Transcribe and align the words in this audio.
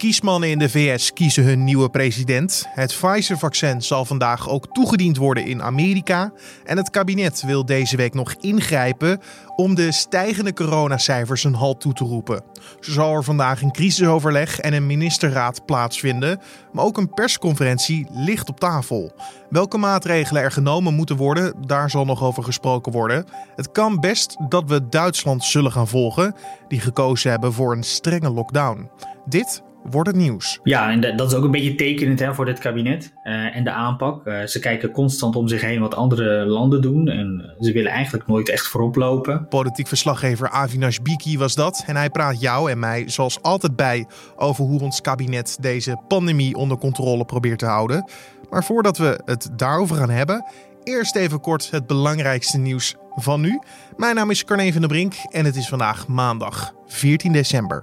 kiesmannen 0.00 0.50
in 0.50 0.58
de 0.58 0.68
VS 0.68 1.12
kiezen 1.12 1.44
hun 1.44 1.64
nieuwe 1.64 1.90
president. 1.90 2.66
Het 2.68 2.96
Pfizer-vaccin 3.00 3.82
zal 3.82 4.04
vandaag 4.04 4.48
ook 4.48 4.66
toegediend 4.72 5.16
worden 5.16 5.46
in 5.46 5.62
Amerika. 5.62 6.32
En 6.64 6.76
het 6.76 6.90
kabinet 6.90 7.42
wil 7.42 7.64
deze 7.64 7.96
week 7.96 8.14
nog 8.14 8.34
ingrijpen 8.34 9.20
om 9.56 9.74
de 9.74 9.92
stijgende 9.92 10.52
coronacijfers 10.52 11.44
een 11.44 11.54
halt 11.54 11.80
toe 11.80 11.92
te 11.92 12.04
roepen. 12.04 12.42
Zo 12.80 12.92
zal 12.92 13.14
er 13.14 13.24
vandaag 13.24 13.62
een 13.62 13.72
crisisoverleg 13.72 14.58
en 14.58 14.72
een 14.72 14.86
ministerraad 14.86 15.64
plaatsvinden, 15.64 16.40
maar 16.72 16.84
ook 16.84 16.98
een 16.98 17.14
persconferentie 17.14 18.06
ligt 18.10 18.48
op 18.48 18.60
tafel. 18.60 19.12
Welke 19.50 19.78
maatregelen 19.78 20.42
er 20.42 20.52
genomen 20.52 20.94
moeten 20.94 21.16
worden, 21.16 21.54
daar 21.66 21.90
zal 21.90 22.04
nog 22.04 22.22
over 22.22 22.42
gesproken 22.42 22.92
worden. 22.92 23.26
Het 23.56 23.72
kan 23.72 24.00
best 24.00 24.36
dat 24.48 24.64
we 24.66 24.88
Duitsland 24.88 25.44
zullen 25.44 25.72
gaan 25.72 25.88
volgen, 25.88 26.34
die 26.68 26.80
gekozen 26.80 27.30
hebben 27.30 27.52
voor 27.52 27.72
een 27.72 27.82
strenge 27.82 28.30
lockdown. 28.30 28.90
Dit 29.26 29.62
wordt 29.82 30.08
het 30.08 30.16
nieuws. 30.16 30.60
Ja, 30.62 30.90
en 30.90 31.16
dat 31.16 31.30
is 31.30 31.34
ook 31.34 31.44
een 31.44 31.50
beetje 31.50 31.74
tekenend 31.74 32.18
hè, 32.20 32.34
voor 32.34 32.44
dit 32.44 32.58
kabinet 32.58 33.12
uh, 33.24 33.56
en 33.56 33.64
de 33.64 33.70
aanpak. 33.70 34.26
Uh, 34.26 34.42
ze 34.42 34.58
kijken 34.58 34.90
constant 34.90 35.36
om 35.36 35.48
zich 35.48 35.60
heen 35.60 35.80
wat 35.80 35.94
andere 35.94 36.46
landen 36.46 36.82
doen 36.82 37.08
en 37.08 37.54
ze 37.60 37.72
willen 37.72 37.92
eigenlijk 37.92 38.26
nooit 38.26 38.48
echt 38.48 38.66
voorop 38.66 38.96
lopen. 38.96 39.46
Politiek 39.48 39.86
verslaggever 39.86 40.48
Avinash 40.48 40.98
Biki 40.98 41.38
was 41.38 41.54
dat 41.54 41.84
en 41.86 41.96
hij 41.96 42.10
praat 42.10 42.40
jou 42.40 42.70
en 42.70 42.78
mij 42.78 43.04
zoals 43.06 43.42
altijd 43.42 43.76
bij 43.76 44.06
over 44.36 44.64
hoe 44.64 44.80
ons 44.80 45.00
kabinet 45.00 45.56
deze 45.60 45.96
pandemie 46.08 46.54
onder 46.56 46.78
controle 46.78 47.24
probeert 47.24 47.58
te 47.58 47.66
houden. 47.66 48.10
Maar 48.50 48.64
voordat 48.64 48.98
we 48.98 49.20
het 49.24 49.48
daarover 49.56 49.96
gaan 49.96 50.10
hebben, 50.10 50.44
eerst 50.84 51.16
even 51.16 51.40
kort 51.40 51.70
het 51.70 51.86
belangrijkste 51.86 52.58
nieuws 52.58 52.94
van 53.14 53.40
nu. 53.40 53.60
Mijn 53.96 54.14
naam 54.14 54.30
is 54.30 54.44
Carne 54.44 54.72
van 54.72 54.80
der 54.80 54.90
Brink 54.90 55.14
en 55.30 55.44
het 55.44 55.56
is 55.56 55.68
vandaag 55.68 56.06
maandag 56.08 56.72
14 56.86 57.32
december. 57.32 57.82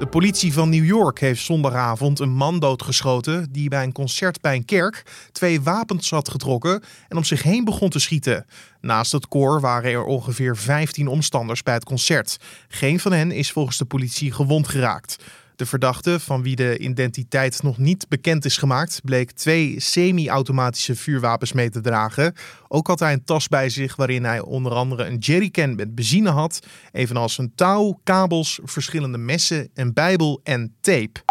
De 0.00 0.06
politie 0.06 0.52
van 0.52 0.68
New 0.68 0.84
York 0.84 1.20
heeft 1.20 1.44
zondagavond 1.44 2.18
een 2.18 2.30
man 2.30 2.58
doodgeschoten 2.58 3.52
die 3.52 3.68
bij 3.68 3.82
een 3.82 3.92
concert 3.92 4.40
bij 4.40 4.54
een 4.54 4.64
kerk 4.64 5.02
twee 5.32 5.60
wapens 5.60 6.10
had 6.10 6.28
getrokken 6.28 6.82
en 7.08 7.16
om 7.16 7.24
zich 7.24 7.42
heen 7.42 7.64
begon 7.64 7.88
te 7.88 7.98
schieten. 7.98 8.46
Naast 8.80 9.12
het 9.12 9.28
koor 9.28 9.60
waren 9.60 9.90
er 9.90 10.04
ongeveer 10.04 10.56
15 10.56 11.08
omstanders 11.08 11.62
bij 11.62 11.74
het 11.74 11.84
concert. 11.84 12.36
Geen 12.68 13.00
van 13.00 13.12
hen 13.12 13.30
is 13.30 13.52
volgens 13.52 13.78
de 13.78 13.84
politie 13.84 14.32
gewond 14.32 14.68
geraakt. 14.68 15.16
De 15.60 15.66
verdachte, 15.66 16.20
van 16.20 16.42
wie 16.42 16.56
de 16.56 16.78
identiteit 16.78 17.62
nog 17.62 17.78
niet 17.78 18.08
bekend 18.08 18.44
is 18.44 18.56
gemaakt, 18.56 19.00
bleek 19.04 19.30
twee 19.30 19.80
semi-automatische 19.80 20.96
vuurwapens 20.96 21.52
mee 21.52 21.70
te 21.70 21.80
dragen. 21.80 22.34
Ook 22.68 22.86
had 22.86 23.00
hij 23.00 23.12
een 23.12 23.24
tas 23.24 23.48
bij 23.48 23.68
zich 23.68 23.96
waarin 23.96 24.24
hij 24.24 24.40
onder 24.40 24.72
andere 24.72 25.04
een 25.04 25.18
jerrycan 25.18 25.74
met 25.74 25.94
benzine 25.94 26.30
had, 26.30 26.66
evenals 26.92 27.38
een 27.38 27.52
touw, 27.54 28.00
kabels, 28.04 28.60
verschillende 28.64 29.18
messen, 29.18 29.70
een 29.74 29.92
bijbel 29.92 30.40
en 30.42 30.74
tape. 30.80 31.29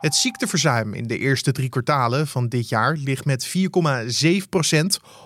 Het 0.00 0.14
ziekteverzuim 0.14 0.94
in 0.94 1.06
de 1.06 1.18
eerste 1.18 1.52
drie 1.52 1.68
kwartalen 1.68 2.26
van 2.26 2.48
dit 2.48 2.68
jaar 2.68 2.96
ligt 2.96 3.24
met 3.24 3.48
4,7% 3.48 3.52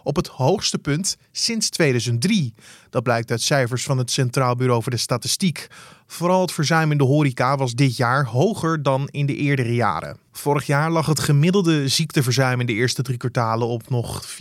op 0.02 0.16
het 0.16 0.26
hoogste 0.26 0.78
punt 0.78 1.16
sinds 1.32 1.68
2003. 1.68 2.54
Dat 2.90 3.02
blijkt 3.02 3.30
uit 3.30 3.42
cijfers 3.42 3.84
van 3.84 3.98
het 3.98 4.10
Centraal 4.10 4.56
Bureau 4.56 4.82
voor 4.82 4.92
de 4.92 4.98
Statistiek. 4.98 5.66
Vooral 6.06 6.40
het 6.40 6.52
verzuim 6.52 6.90
in 6.90 6.98
de 6.98 7.04
horeca 7.04 7.56
was 7.56 7.74
dit 7.74 7.96
jaar 7.96 8.24
hoger 8.24 8.82
dan 8.82 9.08
in 9.10 9.26
de 9.26 9.36
eerdere 9.36 9.74
jaren. 9.74 10.16
Vorig 10.32 10.66
jaar 10.66 10.90
lag 10.90 11.06
het 11.06 11.20
gemiddelde 11.20 11.88
ziekteverzuim 11.88 12.60
in 12.60 12.66
de 12.66 12.72
eerste 12.72 13.02
drie 13.02 13.18
kwartalen 13.18 13.68
op 13.68 13.90
nog 13.90 14.24
4,3%. 14.26 14.38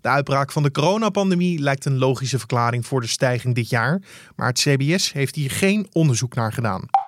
De 0.00 0.08
uitbraak 0.08 0.52
van 0.52 0.62
de 0.62 0.70
coronapandemie 0.70 1.58
lijkt 1.58 1.84
een 1.84 1.98
logische 1.98 2.38
verklaring 2.38 2.86
voor 2.86 3.00
de 3.00 3.06
stijging 3.06 3.54
dit 3.54 3.68
jaar, 3.68 4.02
maar 4.36 4.48
het 4.48 4.58
CBS 4.58 5.12
heeft 5.12 5.34
hier 5.34 5.50
geen 5.50 5.88
onderzoek 5.92 6.34
naar 6.34 6.52
gedaan. 6.52 7.03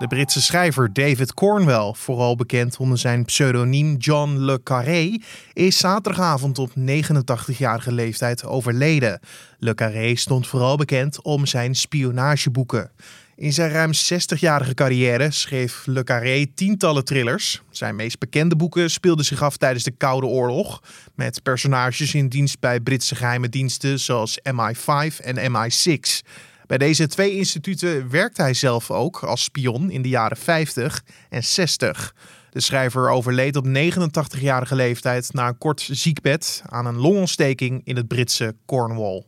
De 0.00 0.06
Britse 0.06 0.42
schrijver 0.42 0.92
David 0.92 1.34
Cornwell, 1.34 1.92
vooral 1.96 2.36
bekend 2.36 2.76
onder 2.76 2.98
zijn 2.98 3.24
pseudoniem 3.24 3.96
John 3.96 4.36
Le 4.36 4.62
Carré, 4.62 5.18
is 5.52 5.78
zaterdagavond 5.78 6.58
op 6.58 6.70
89-jarige 6.70 7.92
leeftijd 7.92 8.44
overleden. 8.44 9.20
Le 9.58 9.74
Carré 9.74 10.14
stond 10.16 10.46
vooral 10.46 10.76
bekend 10.76 11.22
om 11.22 11.46
zijn 11.46 11.74
spionageboeken. 11.74 12.90
In 13.36 13.52
zijn 13.52 13.70
ruim 13.70 13.90
60-jarige 13.94 14.74
carrière 14.74 15.30
schreef 15.30 15.86
Le 15.86 16.04
Carré 16.04 16.46
tientallen 16.54 17.04
thrillers. 17.04 17.62
Zijn 17.70 17.96
meest 17.96 18.18
bekende 18.18 18.56
boeken 18.56 18.90
speelden 18.90 19.24
zich 19.24 19.42
af 19.42 19.56
tijdens 19.56 19.84
de 19.84 19.90
Koude 19.96 20.26
Oorlog, 20.26 20.82
met 21.14 21.42
personages 21.42 22.14
in 22.14 22.28
dienst 22.28 22.60
bij 22.60 22.80
Britse 22.80 23.14
geheime 23.14 23.48
diensten 23.48 24.00
zoals 24.00 24.38
MI5 24.52 25.24
en 25.24 25.52
MI6. 25.52 26.26
Bij 26.70 26.78
deze 26.78 27.06
twee 27.06 27.36
instituten 27.36 28.10
werkte 28.10 28.42
hij 28.42 28.54
zelf 28.54 28.90
ook 28.90 29.22
als 29.22 29.42
spion 29.42 29.90
in 29.90 30.02
de 30.02 30.08
jaren 30.08 30.36
50 30.36 31.04
en 31.28 31.44
60. 31.44 32.14
De 32.50 32.60
schrijver 32.60 33.10
overleed 33.10 33.56
op 33.56 33.66
89-jarige 33.66 34.74
leeftijd 34.74 35.32
na 35.32 35.48
een 35.48 35.58
kort 35.58 35.88
ziekbed 35.90 36.62
aan 36.66 36.86
een 36.86 36.96
longontsteking 36.96 37.80
in 37.84 37.96
het 37.96 38.08
Britse 38.08 38.54
Cornwall. 38.66 39.24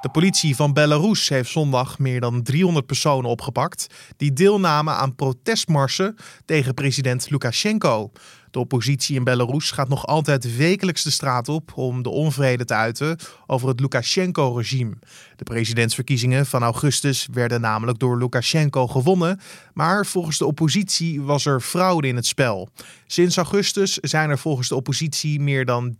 De 0.00 0.08
politie 0.08 0.56
van 0.56 0.72
Belarus 0.72 1.28
heeft 1.28 1.50
zondag 1.50 1.98
meer 1.98 2.20
dan 2.20 2.42
300 2.42 2.86
personen 2.86 3.30
opgepakt 3.30 3.86
die 4.16 4.32
deelnamen 4.32 4.94
aan 4.94 5.14
protestmarsen 5.14 6.16
tegen 6.44 6.74
president 6.74 7.30
Lukashenko. 7.30 8.10
De 8.50 8.58
oppositie 8.58 9.16
in 9.16 9.24
Belarus 9.24 9.70
gaat 9.70 9.88
nog 9.88 10.06
altijd 10.06 10.56
wekelijks 10.56 11.02
de 11.02 11.10
straat 11.10 11.48
op 11.48 11.72
om 11.74 12.02
de 12.02 12.08
onvrede 12.08 12.64
te 12.64 12.74
uiten 12.74 13.16
over 13.46 13.68
het 13.68 13.80
Lukashenko-regime. 13.80 14.94
De 15.36 15.44
presidentsverkiezingen 15.44 16.46
van 16.46 16.62
augustus 16.62 17.28
werden 17.32 17.60
namelijk 17.60 17.98
door 17.98 18.18
Lukashenko 18.18 18.86
gewonnen, 18.86 19.40
maar 19.74 20.06
volgens 20.06 20.38
de 20.38 20.46
oppositie 20.46 21.22
was 21.22 21.46
er 21.46 21.60
fraude 21.60 22.08
in 22.08 22.16
het 22.16 22.26
spel. 22.26 22.68
Sinds 23.06 23.36
augustus 23.36 23.94
zijn 23.94 24.30
er 24.30 24.38
volgens 24.38 24.68
de 24.68 24.74
oppositie 24.74 25.40
meer 25.40 25.64
dan 25.64 25.96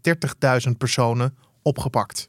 30.000 0.66 0.76
personen 0.78 1.34
opgepakt. 1.62 2.24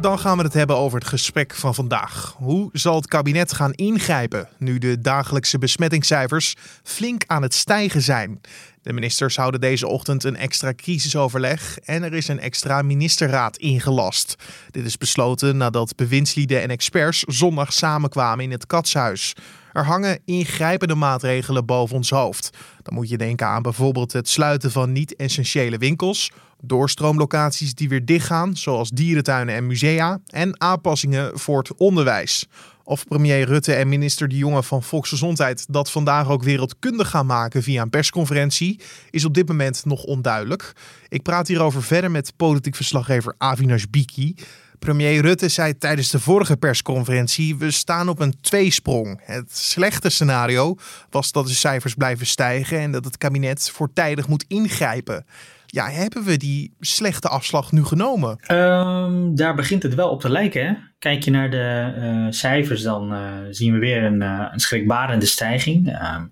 Dan 0.00 0.18
gaan 0.18 0.36
we 0.36 0.42
het 0.42 0.52
hebben 0.52 0.76
over 0.76 0.98
het 0.98 1.08
gesprek 1.08 1.54
van 1.54 1.74
vandaag. 1.74 2.34
Hoe 2.38 2.68
zal 2.72 2.96
het 2.96 3.06
kabinet 3.06 3.52
gaan 3.52 3.72
ingrijpen 3.72 4.48
nu 4.58 4.78
de 4.78 5.00
dagelijkse 5.00 5.58
besmettingscijfers 5.58 6.54
flink 6.82 7.22
aan 7.26 7.42
het 7.42 7.54
stijgen 7.54 8.02
zijn? 8.02 8.40
De 8.82 8.92
ministers 8.92 9.36
houden 9.36 9.60
deze 9.60 9.86
ochtend 9.86 10.24
een 10.24 10.36
extra 10.36 10.74
crisisoverleg 10.74 11.78
en 11.78 12.02
er 12.02 12.14
is 12.14 12.28
een 12.28 12.40
extra 12.40 12.82
ministerraad 12.82 13.56
ingelast. 13.56 14.36
Dit 14.70 14.84
is 14.84 14.98
besloten 14.98 15.56
nadat 15.56 15.96
bewindslieden 15.96 16.62
en 16.62 16.70
experts 16.70 17.20
zondag 17.20 17.72
samenkwamen 17.72 18.44
in 18.44 18.50
het 18.50 18.66
Katshuis. 18.66 19.34
Er 19.72 19.84
hangen 19.84 20.20
ingrijpende 20.24 20.94
maatregelen 20.94 21.66
boven 21.66 21.96
ons 21.96 22.10
hoofd. 22.10 22.50
Dan 22.82 22.94
moet 22.94 23.08
je 23.08 23.16
denken 23.16 23.46
aan 23.46 23.62
bijvoorbeeld 23.62 24.12
het 24.12 24.28
sluiten 24.28 24.70
van 24.70 24.92
niet-essentiële 24.92 25.78
winkels, 25.78 26.30
doorstroomlocaties 26.60 27.74
die 27.74 27.88
weer 27.88 28.04
dichtgaan, 28.04 28.56
zoals 28.56 28.90
dierentuinen 28.90 29.54
en 29.54 29.66
musea, 29.66 30.20
en 30.26 30.60
aanpassingen 30.60 31.38
voor 31.38 31.58
het 31.58 31.74
onderwijs. 31.74 32.46
Of 32.84 33.06
premier 33.06 33.44
Rutte 33.46 33.74
en 33.74 33.88
minister 33.88 34.28
De 34.28 34.36
Jonge 34.36 34.62
van 34.62 34.82
Volksgezondheid 34.82 35.64
dat 35.68 35.90
vandaag 35.90 36.28
ook 36.28 36.42
wereldkundig 36.42 37.10
gaan 37.10 37.26
maken 37.26 37.62
via 37.62 37.82
een 37.82 37.90
persconferentie, 37.90 38.80
is 39.10 39.24
op 39.24 39.34
dit 39.34 39.48
moment 39.48 39.84
nog 39.84 40.02
onduidelijk. 40.02 40.72
Ik 41.08 41.22
praat 41.22 41.48
hierover 41.48 41.82
verder 41.82 42.10
met 42.10 42.32
politiek 42.36 42.74
verslaggever 42.74 43.34
Avinash 43.38 43.84
Biki. 43.90 44.34
Premier 44.78 45.20
Rutte 45.20 45.48
zei 45.48 45.78
tijdens 45.78 46.10
de 46.10 46.20
vorige 46.20 46.56
persconferentie: 46.56 47.56
We 47.56 47.70
staan 47.70 48.08
op 48.08 48.20
een 48.20 48.40
tweesprong. 48.40 49.20
Het 49.22 49.56
slechte 49.56 50.08
scenario 50.08 50.76
was 51.10 51.32
dat 51.32 51.46
de 51.46 51.54
cijfers 51.54 51.94
blijven 51.94 52.26
stijgen 52.26 52.78
en 52.78 52.92
dat 52.92 53.04
het 53.04 53.18
kabinet 53.18 53.70
voortijdig 53.70 54.28
moet 54.28 54.44
ingrijpen. 54.48 55.26
Ja, 55.76 55.88
hebben 55.88 56.22
we 56.22 56.36
die 56.36 56.74
slechte 56.80 57.28
afslag 57.28 57.72
nu 57.72 57.84
genomen? 57.84 58.38
Um, 58.50 59.34
daar 59.34 59.54
begint 59.54 59.82
het 59.82 59.94
wel 59.94 60.10
op 60.10 60.20
te 60.20 60.30
lijken. 60.30 60.66
Hè? 60.66 60.74
Kijk 60.98 61.22
je 61.22 61.30
naar 61.30 61.50
de 61.50 61.94
uh, 61.98 62.26
cijfers, 62.30 62.82
dan 62.82 63.12
uh, 63.12 63.32
zien 63.50 63.72
we 63.72 63.78
weer 63.78 64.02
een, 64.02 64.20
uh, 64.20 64.48
een 64.52 64.60
schrikbarende 64.60 65.26
stijging. 65.26 65.92
Ehm, 65.92 66.24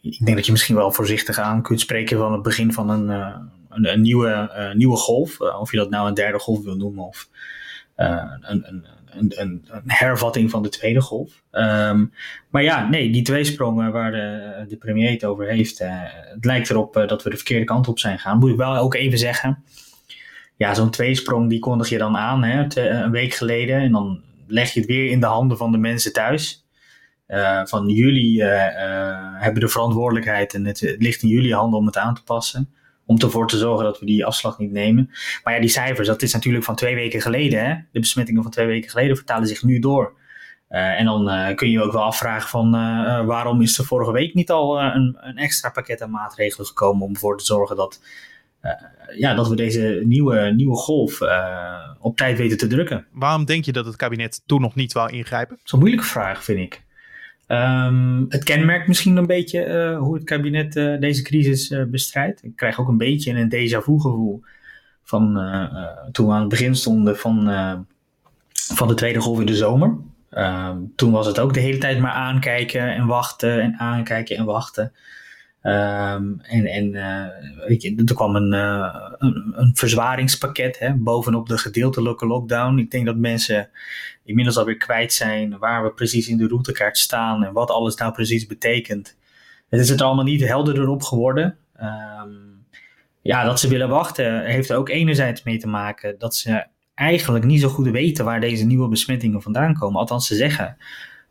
ik 0.00 0.24
denk 0.24 0.36
dat 0.36 0.46
je 0.46 0.52
misschien 0.52 0.74
wel 0.74 0.92
voorzichtig 0.92 1.38
aan 1.38 1.62
kunt 1.62 1.80
spreken 1.80 2.18
van 2.18 2.32
het 2.32 2.42
begin 2.42 2.72
van 2.72 2.90
een, 2.90 3.08
een, 3.68 3.92
een, 3.92 4.00
nieuwe, 4.00 4.72
nieuwe 4.74 4.96
golf. 4.96 5.40
of 5.40 5.70
je 5.70 5.76
dat 5.76 5.90
nou 5.90 6.08
een 6.08 6.14
derde 6.14 6.38
golf 6.38 6.64
wil 6.64 6.76
noemen 6.76 7.04
of 7.04 7.28
een, 7.96 8.64
een, 8.68 8.84
een, 9.10 9.68
hervatting 9.86 10.50
van 10.50 10.62
de 10.62 10.68
tweede 10.68 11.00
golf. 11.00 11.42
Um, 11.52 12.12
maar 12.50 12.62
ja, 12.62 12.88
nee, 12.88 13.10
die 13.10 13.22
tweesprongen 13.22 13.92
waar 13.92 14.12
de, 14.68 14.76
premier 14.78 15.10
het 15.10 15.24
over 15.24 15.48
heeft, 15.48 15.80
uh, 15.80 15.88
het 16.34 16.44
lijkt 16.44 16.70
erop 16.70 16.96
uh, 16.96 17.08
dat 17.08 17.22
we 17.22 17.30
de 17.30 17.36
verkeerde 17.36 17.64
kant 17.64 17.88
op 17.88 17.98
zijn 17.98 18.18
gaan. 18.18 18.38
Moet 18.38 18.50
ik 18.50 18.56
wel 18.56 18.76
ook 18.76 18.94
even 18.94 19.18
zeggen, 19.18 19.64
ja, 20.56 20.74
zo'n 20.74 20.90
tweesprong 20.90 21.48
die 21.48 21.58
kondig 21.58 21.88
je 21.88 21.98
dan 21.98 22.16
aan 22.16 22.42
hè, 22.42 22.80
een 22.80 23.10
week 23.10 23.34
geleden 23.34 23.76
en 23.76 23.92
dan 23.92 24.20
leg 24.46 24.72
je 24.72 24.80
het 24.80 24.88
weer 24.88 25.10
in 25.10 25.20
de 25.20 25.26
handen 25.26 25.56
van 25.56 25.72
de 25.72 25.78
mensen 25.78 26.12
thuis. 26.12 26.66
Van 27.64 27.88
jullie 27.88 28.42
hebben 29.34 29.60
de 29.60 29.68
verantwoordelijkheid 29.68 30.54
en 30.54 30.66
het, 30.66 30.80
het 30.80 31.02
ligt 31.02 31.22
in 31.22 31.28
jullie 31.28 31.54
handen 31.54 31.78
om 31.78 31.86
het 31.86 31.96
aan 31.96 32.14
te 32.14 32.22
passen 32.22 32.72
om 33.08 33.18
ervoor 33.18 33.48
te 33.48 33.58
zorgen 33.58 33.84
dat 33.84 33.98
we 33.98 34.06
die 34.06 34.24
afslag 34.24 34.58
niet 34.58 34.72
nemen. 34.72 35.10
Maar 35.44 35.54
ja, 35.54 35.60
die 35.60 35.68
cijfers, 35.68 36.08
dat 36.08 36.22
is 36.22 36.32
natuurlijk 36.32 36.64
van 36.64 36.74
twee 36.74 36.94
weken 36.94 37.20
geleden. 37.20 37.64
Hè? 37.64 37.74
De 37.92 38.00
besmettingen 38.00 38.42
van 38.42 38.50
twee 38.50 38.66
weken 38.66 38.90
geleden 38.90 39.16
vertalen 39.16 39.48
zich 39.48 39.62
nu 39.62 39.78
door 39.78 40.16
en 40.68 41.04
dan 41.04 41.54
kun 41.54 41.66
je 41.66 41.72
je 41.72 41.82
ook 41.82 41.92
wel 41.92 42.02
afvragen 42.02 42.48
van 42.48 42.70
waarom 43.26 43.62
is 43.62 43.78
er 43.78 43.84
vorige 43.84 44.12
week 44.12 44.34
niet 44.34 44.50
al 44.50 44.80
een, 44.80 45.16
een, 45.20 45.36
extra 45.36 45.70
pakket 45.70 46.02
aan 46.02 46.10
maatregelen 46.10 46.66
gekomen 46.66 47.06
om 47.06 47.12
ervoor 47.12 47.38
te 47.38 47.44
zorgen 47.44 47.76
dat, 47.76 48.00
ja, 49.16 49.34
dat 49.34 49.48
we 49.48 49.56
deze 49.56 50.02
nieuwe, 50.04 50.52
nieuwe 50.56 50.76
golf 50.76 51.20
op 52.00 52.16
tijd 52.16 52.38
weten 52.38 52.58
te 52.58 52.66
drukken. 52.66 53.06
Waarom 53.12 53.44
denk 53.44 53.64
je 53.64 53.72
dat 53.72 53.86
het 53.86 53.96
kabinet 53.96 54.42
toen 54.46 54.60
nog 54.60 54.74
niet 54.74 54.92
wou 54.92 55.12
ingrijpen? 55.12 55.56
Dat 55.56 55.66
is 55.66 55.72
een 55.72 55.78
moeilijke 55.78 56.06
vraag, 56.06 56.44
vind 56.44 56.58
ik. 56.58 56.86
Um, 57.48 58.26
het 58.28 58.44
kenmerkt 58.44 58.88
misschien 58.88 59.16
een 59.16 59.26
beetje 59.26 59.66
uh, 59.66 59.98
hoe 59.98 60.14
het 60.14 60.24
kabinet 60.24 60.76
uh, 60.76 61.00
deze 61.00 61.22
crisis 61.22 61.70
uh, 61.70 61.84
bestrijdt. 61.84 62.44
Ik 62.44 62.56
krijg 62.56 62.80
ook 62.80 62.88
een 62.88 62.98
beetje 62.98 63.32
een 63.32 63.52
déjà 63.54 63.84
vu 63.84 64.00
gevoel 64.00 64.42
van 65.04 65.32
toen 66.12 66.26
we 66.26 66.32
aan 66.32 66.40
het 66.40 66.48
begin 66.48 66.74
stonden 66.74 67.16
van, 67.16 67.44
van 68.52 68.88
de 68.88 68.94
tweede 68.94 69.20
golf 69.20 69.40
in 69.40 69.46
de 69.46 69.54
zomer. 69.54 69.96
Um, 70.30 70.92
toen 70.96 71.12
was 71.12 71.26
het 71.26 71.38
ook 71.38 71.54
de 71.54 71.60
hele 71.60 71.78
tijd 71.78 71.98
maar 71.98 72.12
aankijken 72.12 72.94
en 72.94 73.06
wachten 73.06 73.60
en 73.60 73.74
aankijken 73.78 74.36
en 74.36 74.44
wachten. 74.44 74.92
Um, 75.62 76.40
en 76.40 76.66
en 76.66 76.92
weet 77.66 77.82
je, 77.82 78.02
er 78.06 78.14
kwam 78.14 78.36
een, 78.36 78.52
een, 78.52 79.52
een 79.56 79.70
verzwaringspakket 79.74 80.78
hè, 80.78 80.94
bovenop 80.94 81.48
de 81.48 81.58
gedeeltelijke 81.58 82.26
lockdown. 82.26 82.78
Ik 82.78 82.90
denk 82.90 83.06
dat 83.06 83.16
mensen 83.16 83.68
inmiddels 84.24 84.56
alweer 84.56 84.76
kwijt 84.76 85.12
zijn 85.12 85.58
waar 85.58 85.82
we 85.82 85.92
precies 85.92 86.28
in 86.28 86.36
de 86.36 86.48
routekaart 86.48 86.98
staan 86.98 87.44
en 87.44 87.52
wat 87.52 87.70
alles 87.70 87.94
nou 87.94 88.12
precies 88.12 88.46
betekent. 88.46 89.16
Het 89.68 89.80
is 89.80 89.88
het 89.88 90.00
allemaal 90.00 90.24
niet 90.24 90.44
helderder 90.44 90.88
op 90.88 91.02
geworden. 91.02 91.56
Um, 91.80 92.66
ja, 93.22 93.44
dat 93.44 93.60
ze 93.60 93.68
willen 93.68 93.88
wachten 93.88 94.44
heeft 94.44 94.70
er 94.70 94.76
ook 94.76 94.88
enerzijds 94.88 95.42
mee 95.42 95.58
te 95.58 95.68
maken 95.68 96.18
dat 96.18 96.36
ze 96.36 96.66
eigenlijk 96.94 97.44
niet 97.44 97.60
zo 97.60 97.68
goed 97.68 97.88
weten 97.88 98.24
waar 98.24 98.40
deze 98.40 98.64
nieuwe 98.64 98.88
besmettingen 98.88 99.42
vandaan 99.42 99.74
komen. 99.74 100.00
Althans, 100.00 100.26
ze 100.26 100.34
zeggen 100.34 100.76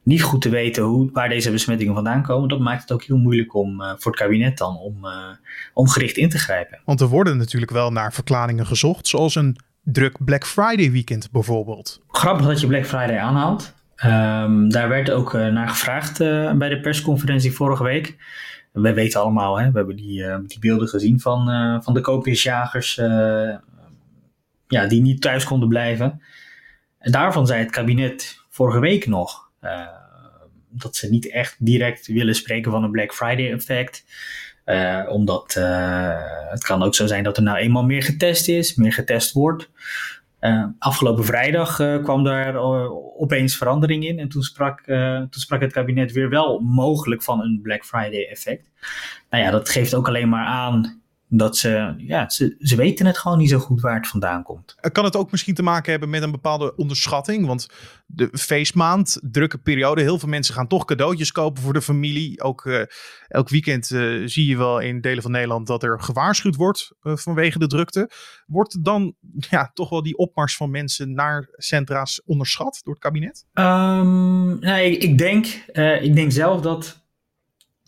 niet 0.08 0.24
goed 0.24 0.42
te 0.42 0.50
weten 0.50 0.84
hoe, 0.84 1.10
waar 1.14 1.30
deze 1.30 1.52
besmettingen 1.52 1.94
vandaan 1.94 2.22
komen. 2.22 2.50
Dat 2.50 2.60
maakt 2.60 2.82
het 2.82 2.92
ook 2.92 3.04
heel 3.04 3.18
moeilijk 3.18 3.56
om, 3.56 3.82
uh, 3.82 3.94
voor 3.98 4.12
het 4.12 4.22
kabinet 4.22 4.58
dan 4.58 4.78
om, 4.78 5.06
uh, 5.06 5.12
om 5.74 5.88
gericht 5.88 6.18
in 6.18 6.30
te 6.30 6.38
grijpen. 6.38 6.80
Want 6.86 7.02
er 7.02 7.08
worden 7.08 7.38
natuurlijk 7.38 7.72
wel 7.72 7.92
naar 7.92 8.14
verklaringen 8.14 8.66
gezocht, 8.66 9.08
zoals 9.08 9.36
een 9.36 9.58
druk 9.84 10.26
Black 10.26 10.46
Friday 10.46 10.92
weekend 10.92 11.32
bijvoorbeeld. 11.32 12.02
Grappig 12.08 12.46
dat 12.46 12.62
je 12.62 12.68
Black 12.68 12.86
Friday 12.86 13.18
aanhaalt. 13.18 13.74
Um, 14.06 14.70
daar 14.70 14.90
werd 14.90 15.12
ook 15.12 15.34
uh, 15.34 15.48
naar 15.48 15.70
gevraagd 15.70 16.18
bij 16.58 16.70
de 16.70 16.80
persconferentie 16.82 17.52
vorige 17.52 17.84
week. 17.84 18.16
We 18.72 18.94
weten 18.94 19.22
allemaal, 19.22 19.60
hè, 19.60 19.72
we 19.72 19.78
hebben 19.78 19.96
die, 19.96 20.24
die 20.48 20.60
beelden 20.60 20.88
gezien 20.88 21.20
van, 21.20 21.46
van 21.84 21.94
de 21.94 22.02
koopjesjagers 22.02 22.96
ja, 24.68 24.88
die 24.88 25.02
niet 25.02 25.22
thuis 25.22 25.44
konden 25.44 25.70
blijven. 25.70 26.22
En 27.00 27.12
daarvan 27.12 27.48
zei 27.48 27.60
het 27.60 27.72
kabinet 27.72 28.40
vorige 28.50 28.80
week 28.80 29.08
nog 29.08 29.50
dat 30.82 30.96
ze 30.96 31.10
niet 31.10 31.32
echt 31.32 31.56
direct 31.60 32.08
willen 32.08 32.36
spreken 32.36 32.72
van 32.72 32.84
een 32.84 32.92
Black 32.92 33.14
Friday 33.14 33.52
effect. 33.52 34.06
Uh, 34.66 35.06
omdat 35.10 35.56
uh, 35.58 36.50
het 36.50 36.64
kan 36.64 36.84
ook 36.84 36.96
zo 36.96 37.08
zijn 37.08 37.24
dat 37.24 37.38
er 37.38 37.44
nou 37.44 37.58
eenmaal 37.58 37.84
meer 37.84 38.04
getest 38.04 38.48
is, 38.48 38.76
meer 38.76 38.94
getest 38.94 39.34
wordt. 39.34 39.70
Uh, 40.42 40.66
afgelopen 40.80 41.26
vrijdag 41.26 41.76
kwam 42.04 42.24
daar 42.24 42.56
opeens 43.18 43.58
verandering 43.58 44.06
in. 44.06 44.20
En 44.20 44.30
toen 44.30 44.44
sprak, 44.44 44.84
toen 45.30 45.42
sprak 45.42 45.62
het 45.62 45.72
kabinet 45.72 46.12
weer 46.12 46.30
wel 46.30 46.60
mogelijk 46.60 47.24
van 47.24 47.42
een 47.42 47.60
Black 47.64 47.86
Friday 47.86 48.28
effect. 48.30 48.70
Nou 49.30 49.44
ja, 49.44 49.52
dat 49.52 49.70
geeft 49.70 49.96
ook 49.96 50.08
alleen 50.08 50.30
maar 50.30 50.46
aan 50.46 51.02
dat 51.30 51.58
ze, 51.58 51.94
ja, 51.98 52.30
ze, 52.30 52.56
ze 52.60 52.76
weten 52.76 53.06
het 53.06 53.18
gewoon 53.18 53.38
niet 53.38 53.50
zo 53.50 53.60
goed 53.60 53.82
waar 53.82 53.96
het 53.96 54.08
vandaan 54.08 54.44
komt. 54.44 54.76
Kan 54.92 55.04
het 55.04 55.16
ook 55.16 55.32
misschien 55.32 55.54
te 55.54 55.64
maken 55.64 55.92
hebben 55.92 56.10
met 56.10 56.22
een 56.22 56.32
bepaalde 56.32 56.76
onderschatting? 56.76 57.46
Want 57.46 57.68
de 58.06 58.30
feestmaand, 58.32 59.20
drukke 59.22 59.58
periode, 59.58 60.02
heel 60.02 60.20
veel 60.20 60.30
mensen 60.30 60.54
gaan 60.54 60.68
toch 60.68 60.86
cadeautjes 60.86 61.32
kopen 61.32 61.64
voor 61.64 61.74
de 61.74 61.82
familie. 61.82 62.42
Ook 62.42 62.66
uh, 62.66 62.82
elk 63.28 63.50
weekend 63.50 63.90
uh, 63.90 64.28
zie 64.28 64.46
je 64.46 64.58
wel 64.58 64.80
in 64.80 65.02
delen 65.02 65.22
van 65.22 65.32
Nederland 65.32 65.68
dat 65.68 65.84
er 65.84 66.02
gewaarschuwd 66.02 66.56
wordt 66.56 66.92
uh, 67.02 67.16
vanwege 67.16 67.60
de 67.60 67.68
drukte. 67.68 68.12
Wordt 68.46 68.86
dan 68.86 69.16
ja, 69.50 69.72
toch 69.74 69.90
wel 69.90 70.04
die 70.04 70.18
opmars 70.18 70.56
van 70.56 70.72
mensen 70.72 71.14
naar 71.14 71.48
centra's 71.52 72.22
onderschat 72.26 72.80
door 72.84 72.94
het 72.94 73.04
kabinet? 73.04 73.46
Um, 73.54 74.60
nou, 74.60 74.82
ik, 74.82 75.04
ik, 75.04 75.18
denk, 75.18 75.46
ik 76.02 76.16
denk 76.16 76.32
zelf 76.32 76.62
dat 76.62 77.07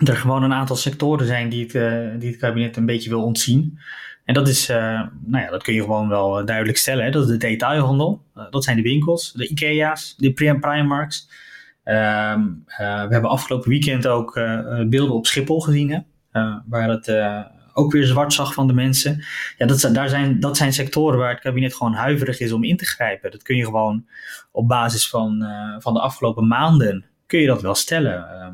er 0.08 0.16
gewoon 0.16 0.44
een 0.44 0.54
aantal 0.54 0.76
sectoren 0.76 1.26
zijn 1.26 1.50
die 1.50 1.64
het, 1.64 1.74
uh, 1.74 2.20
die 2.20 2.30
het 2.30 2.40
kabinet 2.40 2.78
een 2.78 2.86
beetje 2.86 3.10
wil 3.10 3.24
ontzien. 3.24 3.80
En 4.26 4.34
dat 4.34 4.48
is, 4.48 4.70
uh, 4.70 5.02
nou 5.26 5.44
ja, 5.44 5.50
dat 5.50 5.64
kun 5.64 5.74
je 5.74 5.82
gewoon 5.82 6.10
wel 6.10 6.46
duidelijk 6.46 6.78
stellen. 6.78 7.04
Hè? 7.04 7.12
Dat 7.12 7.24
is 7.24 7.30
de 7.30 7.38
detailhandel. 7.38 8.24
Dat 8.50 8.64
zijn 8.64 8.76
de 8.76 8.84
winkels, 8.84 9.34
de 9.34 9.48
Ikea's, 9.48 10.16
de 10.18 10.34
Primarks. 10.34 11.30
Ehm, 11.84 12.44
we 12.78 13.08
hebben 13.10 13.30
afgelopen 13.30 13.70
weekend 13.70 14.08
ook 14.08 14.34
beelden 14.90 15.16
op 15.16 15.26
Schiphol 15.26 15.60
gezien, 15.62 16.06
waar 16.66 16.90
het 16.90 17.12
ook 17.74 17.92
weer 17.92 18.06
zwart 18.06 18.34
zag 18.34 18.54
van 18.54 18.68
de 18.68 18.74
mensen. 18.74 19.24
Ja, 19.58 19.66
dat, 19.66 19.90
daar 19.94 20.10
zijn, 20.10 20.40
dat 20.40 20.58
zijn 20.58 20.74
sectoren 20.74 21.20
waar 21.20 21.30
het 21.30 21.40
kabinet 21.40 21.76
gewoon 21.76 21.94
huiverig 21.94 22.40
is 22.40 22.52
om 22.52 22.64
in 22.64 22.78
te 22.78 22.86
grijpen. 22.86 23.32
Dat 23.32 23.44
kun 23.44 23.56
je 23.56 23.66
gewoon 23.66 24.06
op 24.52 24.68
basis 24.68 25.10
van, 25.10 25.46
van 25.80 25.94
de 25.94 26.00
afgelopen 26.00 26.48
maanden, 26.48 27.06
kun 27.26 27.40
je 27.40 27.48
dat 27.48 27.62
wel 27.62 27.76
stellen. 27.76 28.30
Ehm, 28.30 28.54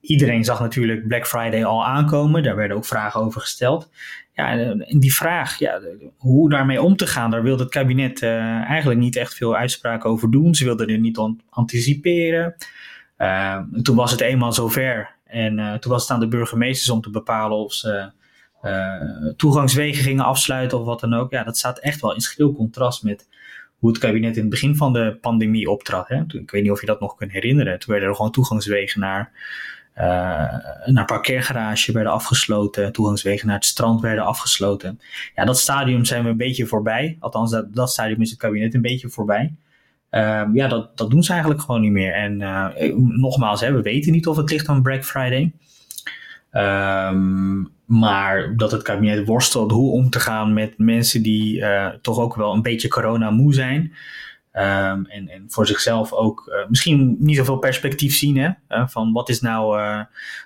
iedereen 0.00 0.44
zag 0.44 0.60
natuurlijk 0.60 1.08
Black 1.08 1.26
Friday 1.26 1.64
al 1.64 1.86
aankomen. 1.86 2.42
Daar 2.42 2.56
werden 2.56 2.76
ook 2.76 2.84
vragen 2.84 3.20
over 3.20 3.40
gesteld. 3.40 3.90
Ja, 4.32 4.50
en 4.58 4.98
die 4.98 5.14
vraag, 5.14 5.58
ja, 5.58 5.80
hoe 6.16 6.50
daarmee 6.50 6.82
om 6.82 6.96
te 6.96 7.06
gaan, 7.06 7.30
daar 7.30 7.42
wilde 7.42 7.62
het 7.62 7.72
kabinet 7.72 8.22
uh, 8.22 8.30
eigenlijk 8.70 9.00
niet 9.00 9.16
echt 9.16 9.34
veel 9.34 9.56
uitspraken 9.56 10.10
over 10.10 10.30
doen. 10.30 10.54
Ze 10.54 10.64
wilden 10.64 10.88
er 10.88 10.98
niet 10.98 11.20
anticiperen. 11.50 12.54
Uh, 13.18 13.58
toen 13.82 13.96
was 13.96 14.10
het 14.10 14.20
eenmaal 14.20 14.52
zover. 14.52 15.14
En 15.24 15.80
toen 15.80 15.92
was 15.92 16.02
het 16.02 16.10
aan 16.10 16.20
de 16.20 16.28
burgemeesters 16.28 16.90
om 16.90 17.00
te 17.00 17.10
bepalen 17.10 17.56
of 17.56 17.72
ze 17.72 18.10
toegangswegen 19.36 20.02
gingen 20.02 20.24
afsluiten 20.24 20.78
of 20.78 20.84
wat 20.84 21.00
dan 21.00 21.14
ook. 21.14 21.30
Ja, 21.30 21.44
dat 21.44 21.56
staat 21.56 21.78
echt 21.78 22.00
wel 22.00 22.14
in 22.14 22.20
schril 22.20 22.52
contrast 22.52 23.02
met 23.02 23.28
hoe 23.78 23.90
het 23.90 23.98
kabinet 23.98 24.34
in 24.36 24.40
het 24.40 24.50
begin 24.50 24.76
van 24.76 24.92
de 24.92 25.18
pandemie 25.20 25.70
optrad. 25.70 26.08
Hè? 26.08 26.22
Ik 26.28 26.50
weet 26.50 26.62
niet 26.62 26.70
of 26.70 26.80
je 26.80 26.86
dat 26.86 27.00
nog 27.00 27.14
kunt 27.14 27.32
herinneren. 27.32 27.78
Toen 27.78 27.90
werden 27.90 28.08
er 28.08 28.16
gewoon 28.16 28.30
toegangswegen 28.30 29.00
naar, 29.00 29.32
uh, 29.96 30.92
naar 30.92 31.04
parkeergarage 31.06 31.92
werden 31.92 32.12
afgesloten. 32.12 32.92
Toegangswegen 32.92 33.46
naar 33.46 33.56
het 33.56 33.64
strand 33.64 34.00
werden 34.00 34.24
afgesloten. 34.24 35.00
Ja, 35.34 35.44
dat 35.44 35.58
stadium 35.58 36.04
zijn 36.04 36.24
we 36.24 36.28
een 36.28 36.36
beetje 36.36 36.66
voorbij. 36.66 37.16
Althans, 37.20 37.50
dat, 37.50 37.74
dat 37.74 37.90
stadium 37.90 38.20
is 38.20 38.30
het 38.30 38.38
kabinet 38.38 38.74
een 38.74 38.82
beetje 38.82 39.08
voorbij. 39.08 39.54
Uh, 40.10 40.44
ja, 40.52 40.68
dat, 40.68 40.96
dat 40.96 41.10
doen 41.10 41.22
ze 41.22 41.30
eigenlijk 41.30 41.60
gewoon 41.60 41.80
niet 41.80 41.92
meer. 41.92 42.12
En 42.12 42.40
uh, 42.40 42.68
nogmaals, 42.96 43.60
hè, 43.60 43.72
we 43.72 43.82
weten 43.82 44.12
niet 44.12 44.26
of 44.26 44.36
het 44.36 44.50
ligt 44.50 44.68
aan 44.68 44.82
Black 44.82 45.04
Friday. 45.04 45.52
Um, 46.52 47.73
maar 47.84 48.56
dat 48.56 48.70
het 48.70 48.82
kabinet 48.82 49.26
worstelt 49.26 49.70
hoe 49.70 49.92
om 49.92 50.10
te 50.10 50.20
gaan 50.20 50.52
met 50.52 50.74
mensen 50.78 51.22
die 51.22 51.58
uh, 51.58 51.88
toch 51.88 52.18
ook 52.18 52.34
wel 52.34 52.52
een 52.52 52.62
beetje 52.62 52.88
corona 52.88 53.30
moe 53.30 53.54
zijn. 53.54 53.80
Um, 54.56 55.06
en, 55.06 55.28
en 55.28 55.44
voor 55.48 55.66
zichzelf 55.66 56.12
ook 56.12 56.44
uh, 56.48 56.68
misschien 56.68 57.16
niet 57.18 57.36
zoveel 57.36 57.58
perspectief 57.58 58.14
zien. 58.14 58.36
Hè? 58.36 58.50
Uh, 58.68 58.88
van 58.88 59.12
wat 59.12 59.28
is 59.28 59.40
nou 59.40 59.80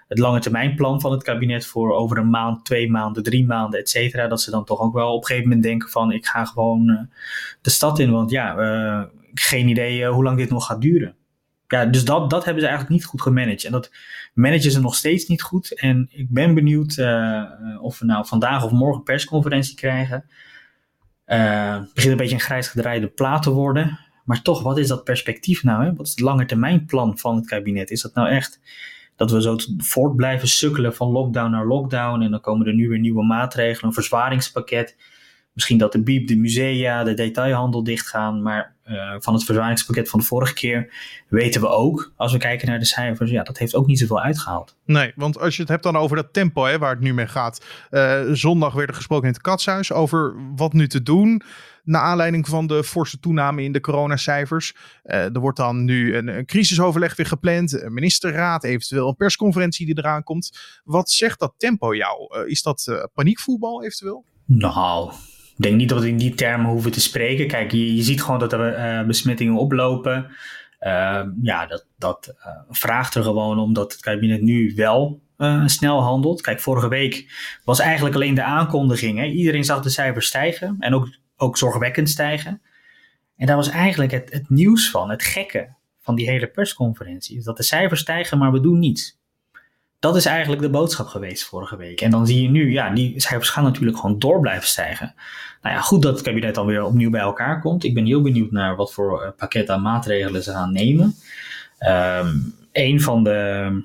het 0.08 0.18
lange 0.18 0.40
termijn 0.40 0.74
plan 0.74 1.00
van 1.00 1.12
het 1.12 1.22
kabinet 1.22 1.66
voor 1.66 1.92
over 1.92 2.18
een 2.18 2.30
maand, 2.30 2.64
twee 2.64 2.90
maanden, 2.90 3.22
drie 3.22 3.46
maanden, 3.46 3.80
et 3.80 3.88
cetera. 3.88 4.26
Dat 4.26 4.40
ze 4.40 4.50
dan 4.50 4.64
toch 4.64 4.80
ook 4.80 4.94
wel 4.94 5.12
op 5.12 5.20
een 5.20 5.26
gegeven 5.26 5.48
moment 5.48 5.66
denken 5.66 5.88
van 5.88 6.12
ik 6.12 6.26
ga 6.26 6.44
gewoon 6.44 7.08
de 7.60 7.70
stad 7.70 7.98
in. 7.98 8.10
Want 8.10 8.30
ja, 8.30 9.08
geen 9.34 9.68
idee 9.68 10.06
hoe 10.06 10.24
lang 10.24 10.36
dit 10.36 10.50
nog 10.50 10.66
gaat 10.66 10.80
duren 10.80 11.16
ja, 11.68 11.86
dus 11.86 12.04
dat, 12.04 12.30
dat 12.30 12.44
hebben 12.44 12.62
ze 12.62 12.68
eigenlijk 12.68 12.98
niet 12.98 13.08
goed 13.08 13.22
gemanaged. 13.22 13.64
En 13.64 13.72
dat 13.72 13.90
managen 14.34 14.70
ze 14.70 14.80
nog 14.80 14.94
steeds 14.94 15.26
niet 15.26 15.42
goed. 15.42 15.80
En 15.80 16.08
ik 16.10 16.30
ben 16.30 16.54
benieuwd 16.54 16.96
uh, 16.96 17.44
of 17.80 17.98
we 17.98 18.04
nou 18.04 18.26
vandaag 18.26 18.64
of 18.64 18.70
morgen 18.70 19.02
persconferentie 19.02 19.76
krijgen. 19.76 20.24
Het 21.24 21.94
begint 21.94 22.12
een 22.12 22.18
beetje 22.18 22.34
een 22.34 22.40
grijs 22.40 22.68
gedraaide 22.68 23.08
plaat 23.08 23.42
te 23.42 23.50
worden. 23.50 23.98
Maar 24.24 24.42
toch, 24.42 24.62
wat 24.62 24.78
is 24.78 24.88
dat 24.88 25.04
perspectief 25.04 25.62
nou? 25.62 25.84
Hè? 25.84 25.94
Wat 25.94 26.06
is 26.06 26.10
het 26.10 26.20
langetermijnplan 26.20 27.18
van 27.18 27.36
het 27.36 27.46
kabinet? 27.46 27.90
Is 27.90 28.02
dat 28.02 28.14
nou 28.14 28.28
echt 28.28 28.60
dat 29.16 29.30
we 29.30 29.42
zo 29.42 29.56
voort 29.78 30.16
blijven 30.16 30.48
sukkelen 30.48 30.94
van 30.94 31.08
lockdown 31.08 31.50
naar 31.50 31.66
lockdown? 31.66 32.22
En 32.22 32.30
dan 32.30 32.40
komen 32.40 32.66
er 32.66 32.74
nu 32.74 32.88
weer 32.88 32.98
nieuwe 32.98 33.24
maatregelen, 33.24 33.88
een 33.88 33.92
verzwaringspakket. 33.92 34.96
Misschien 35.58 35.78
dat 35.78 35.92
de 35.92 36.02
biep, 36.02 36.28
de 36.28 36.36
musea, 36.36 37.04
de 37.04 37.14
detailhandel 37.14 37.84
dichtgaan. 37.84 38.42
Maar 38.42 38.76
uh, 38.86 39.14
van 39.18 39.34
het 39.34 39.44
verzwaringspakket 39.44 40.08
van 40.08 40.18
de 40.18 40.24
vorige 40.24 40.54
keer 40.54 40.94
weten 41.28 41.60
we 41.60 41.68
ook, 41.68 42.12
als 42.16 42.32
we 42.32 42.38
kijken 42.38 42.68
naar 42.68 42.78
de 42.78 42.84
cijfers, 42.84 43.30
ja, 43.30 43.42
dat 43.42 43.58
heeft 43.58 43.74
ook 43.74 43.86
niet 43.86 43.98
zoveel 43.98 44.20
uitgehaald. 44.20 44.76
Nee, 44.84 45.12
want 45.16 45.38
als 45.38 45.54
je 45.54 45.60
het 45.60 45.70
hebt 45.70 45.82
dan 45.82 45.96
over 45.96 46.16
dat 46.16 46.32
tempo 46.32 46.64
hè, 46.64 46.78
waar 46.78 46.90
het 46.90 47.00
nu 47.00 47.14
mee 47.14 47.26
gaat. 47.26 47.64
Uh, 47.90 48.20
zondag 48.32 48.72
werd 48.72 48.88
er 48.88 48.94
gesproken 48.94 49.26
in 49.26 49.32
het 49.32 49.42
katshuis 49.42 49.92
over 49.92 50.34
wat 50.56 50.72
nu 50.72 50.88
te 50.88 51.02
doen. 51.02 51.42
Naar 51.84 52.02
aanleiding 52.02 52.48
van 52.48 52.66
de 52.66 52.84
forse 52.84 53.18
toename 53.18 53.62
in 53.62 53.72
de 53.72 53.80
coronacijfers. 53.80 54.74
Uh, 55.04 55.34
er 55.34 55.40
wordt 55.40 55.58
dan 55.58 55.84
nu 55.84 56.16
een, 56.16 56.28
een, 56.28 56.46
crisisoverleg 56.46 57.16
weer 57.16 57.26
gepland. 57.26 57.82
Een 57.82 57.94
ministerraad, 57.94 58.64
eventueel 58.64 59.08
een 59.08 59.16
persconferentie 59.16 59.86
die 59.86 59.98
eraan 59.98 60.22
komt. 60.22 60.58
Wat 60.84 61.10
zegt 61.10 61.38
dat 61.38 61.54
tempo 61.56 61.94
jou? 61.94 62.46
is 62.48 62.62
dat 62.62 63.08
paniekvoetbal 63.14 63.84
eventueel? 63.84 64.24
Nou, 64.44 65.12
ik 65.58 65.64
denk 65.64 65.76
niet 65.76 65.88
dat 65.88 66.00
we 66.00 66.08
in 66.08 66.16
die 66.16 66.34
termen 66.34 66.70
hoeven 66.70 66.92
te 66.92 67.00
spreken. 67.00 67.46
Kijk, 67.46 67.72
je, 67.72 68.02
ziet 68.02 68.22
gewoon 68.22 68.38
dat 68.38 68.52
er 68.52 68.78
uh, 68.78 69.06
besmettingen 69.06 69.54
oplopen. 69.54 70.30
Ehm, 70.78 71.30
ja, 71.42 71.66
dat, 71.66 71.86
dat 71.96 72.34
vraagt 72.68 73.14
er 73.14 73.22
gewoon 73.22 73.58
om 73.58 73.72
dat 73.72 73.92
het 73.92 74.00
kabinet 74.00 74.42
nu 74.42 74.72
wel 74.76 75.20
snel 75.66 76.02
handelt. 76.02 76.40
Kijk, 76.40 76.60
vorige 76.60 76.88
week 76.88 77.32
was 77.64 77.78
eigenlijk 77.78 78.14
alleen 78.14 78.34
de 78.34 78.42
aankondiging. 78.42 79.18
Hè? 79.18 79.24
Iedereen 79.24 79.64
zag 79.64 79.82
de 79.82 79.88
cijfers 79.88 80.26
stijgen 80.26 80.76
en 80.78 80.94
ook, 80.94 81.08
ook 81.36 81.58
zorgwekkend 81.58 82.08
stijgen. 82.08 82.62
En 83.36 83.46
daar 83.46 83.56
was 83.56 83.68
eigenlijk 83.68 84.10
het, 84.10 84.32
het 84.32 84.50
nieuws 84.50 84.90
van, 84.90 85.10
het 85.10 85.22
gekke 85.22 85.74
van 86.00 86.14
die 86.14 86.30
hele 86.30 86.46
persconferentie. 86.46 87.42
Dat 87.42 87.56
de 87.56 87.62
cijfers 87.62 88.00
stijgen, 88.00 88.38
maar 88.38 88.52
we 88.52 88.60
doen 88.60 88.78
niets. 88.78 89.17
Dat 90.00 90.16
is 90.16 90.26
eigenlijk 90.26 90.62
de 90.62 90.70
boodschap 90.70 91.06
geweest 91.06 91.44
vorige 91.44 91.76
week. 91.76 92.00
En 92.00 92.10
dan 92.10 92.26
zie 92.26 92.42
je 92.42 92.48
nu, 92.48 92.72
ja, 92.72 92.90
die 92.90 93.20
cijfers 93.20 93.50
gaan 93.50 93.64
natuurlijk 93.64 93.98
gewoon 93.98 94.18
door 94.18 94.40
blijven 94.40 94.68
stijgen. 94.68 95.14
Nou 95.62 95.74
ja, 95.74 95.80
goed 95.80 96.02
dat 96.02 96.14
het 96.14 96.22
kabinet 96.22 96.54
dan 96.54 96.66
weer 96.66 96.84
opnieuw 96.84 97.10
bij 97.10 97.20
elkaar 97.20 97.60
komt. 97.60 97.84
Ik 97.84 97.94
ben 97.94 98.06
heel 98.06 98.22
benieuwd 98.22 98.50
naar 98.50 98.76
wat 98.76 98.92
voor 98.92 99.22
uh, 99.22 99.28
pakket 99.36 99.70
aan 99.70 99.82
maatregelen 99.82 100.42
ze 100.42 100.50
gaan 100.50 100.72
nemen. 100.72 101.14
Um, 101.88 102.54
een 102.72 103.00
van 103.00 103.24
de, 103.24 103.82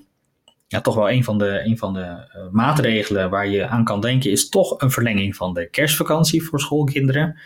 ja, 0.67 0.81
toch 0.81 0.95
wel 0.95 1.09
een 1.09 1.23
van 1.23 1.37
de, 1.37 1.61
een 1.65 1.77
van 1.77 1.93
de 1.93 1.99
uh, 1.99 2.41
maatregelen 2.51 3.29
waar 3.29 3.47
je 3.47 3.67
aan 3.67 3.83
kan 3.83 4.01
denken 4.01 4.31
is 4.31 4.49
toch 4.49 4.81
een 4.81 4.91
verlenging 4.91 5.35
van 5.35 5.53
de 5.53 5.69
kerstvakantie 5.69 6.43
voor 6.43 6.59
schoolkinderen. 6.59 7.39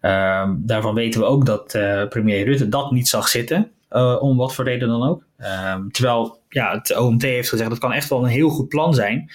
Um, 0.00 0.62
daarvan 0.66 0.94
weten 0.94 1.20
we 1.20 1.26
ook 1.26 1.46
dat 1.46 1.74
uh, 1.74 2.08
premier 2.08 2.44
Rutte 2.44 2.68
dat 2.68 2.90
niet 2.90 3.08
zag 3.08 3.28
zitten. 3.28 3.70
Om 4.20 4.36
wat 4.36 4.54
voor 4.54 4.64
reden 4.64 4.88
dan 4.88 5.08
ook. 5.08 5.24
Um, 5.74 5.92
terwijl 5.92 6.39
ja, 6.50 6.72
het 6.72 6.96
OMT 6.96 7.22
heeft 7.22 7.48
gezegd 7.48 7.70
dat 7.70 7.78
kan 7.78 7.92
echt 7.92 8.08
wel 8.08 8.22
een 8.22 8.30
heel 8.30 8.48
goed 8.48 8.68
plan 8.68 8.94
zijn. 8.94 9.30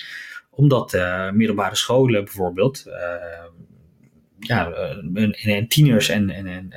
Omdat 0.50 0.94
uh, 0.94 1.32
middelbare 1.32 1.76
scholen 1.76 2.24
bijvoorbeeld, 2.24 2.84
uh, 2.88 2.94
ja, 4.40 4.72
en, 5.14 5.32
en, 5.32 5.68
tieners 5.68 6.10
en, 6.10 6.30
en, 6.30 6.48
en 6.48 6.74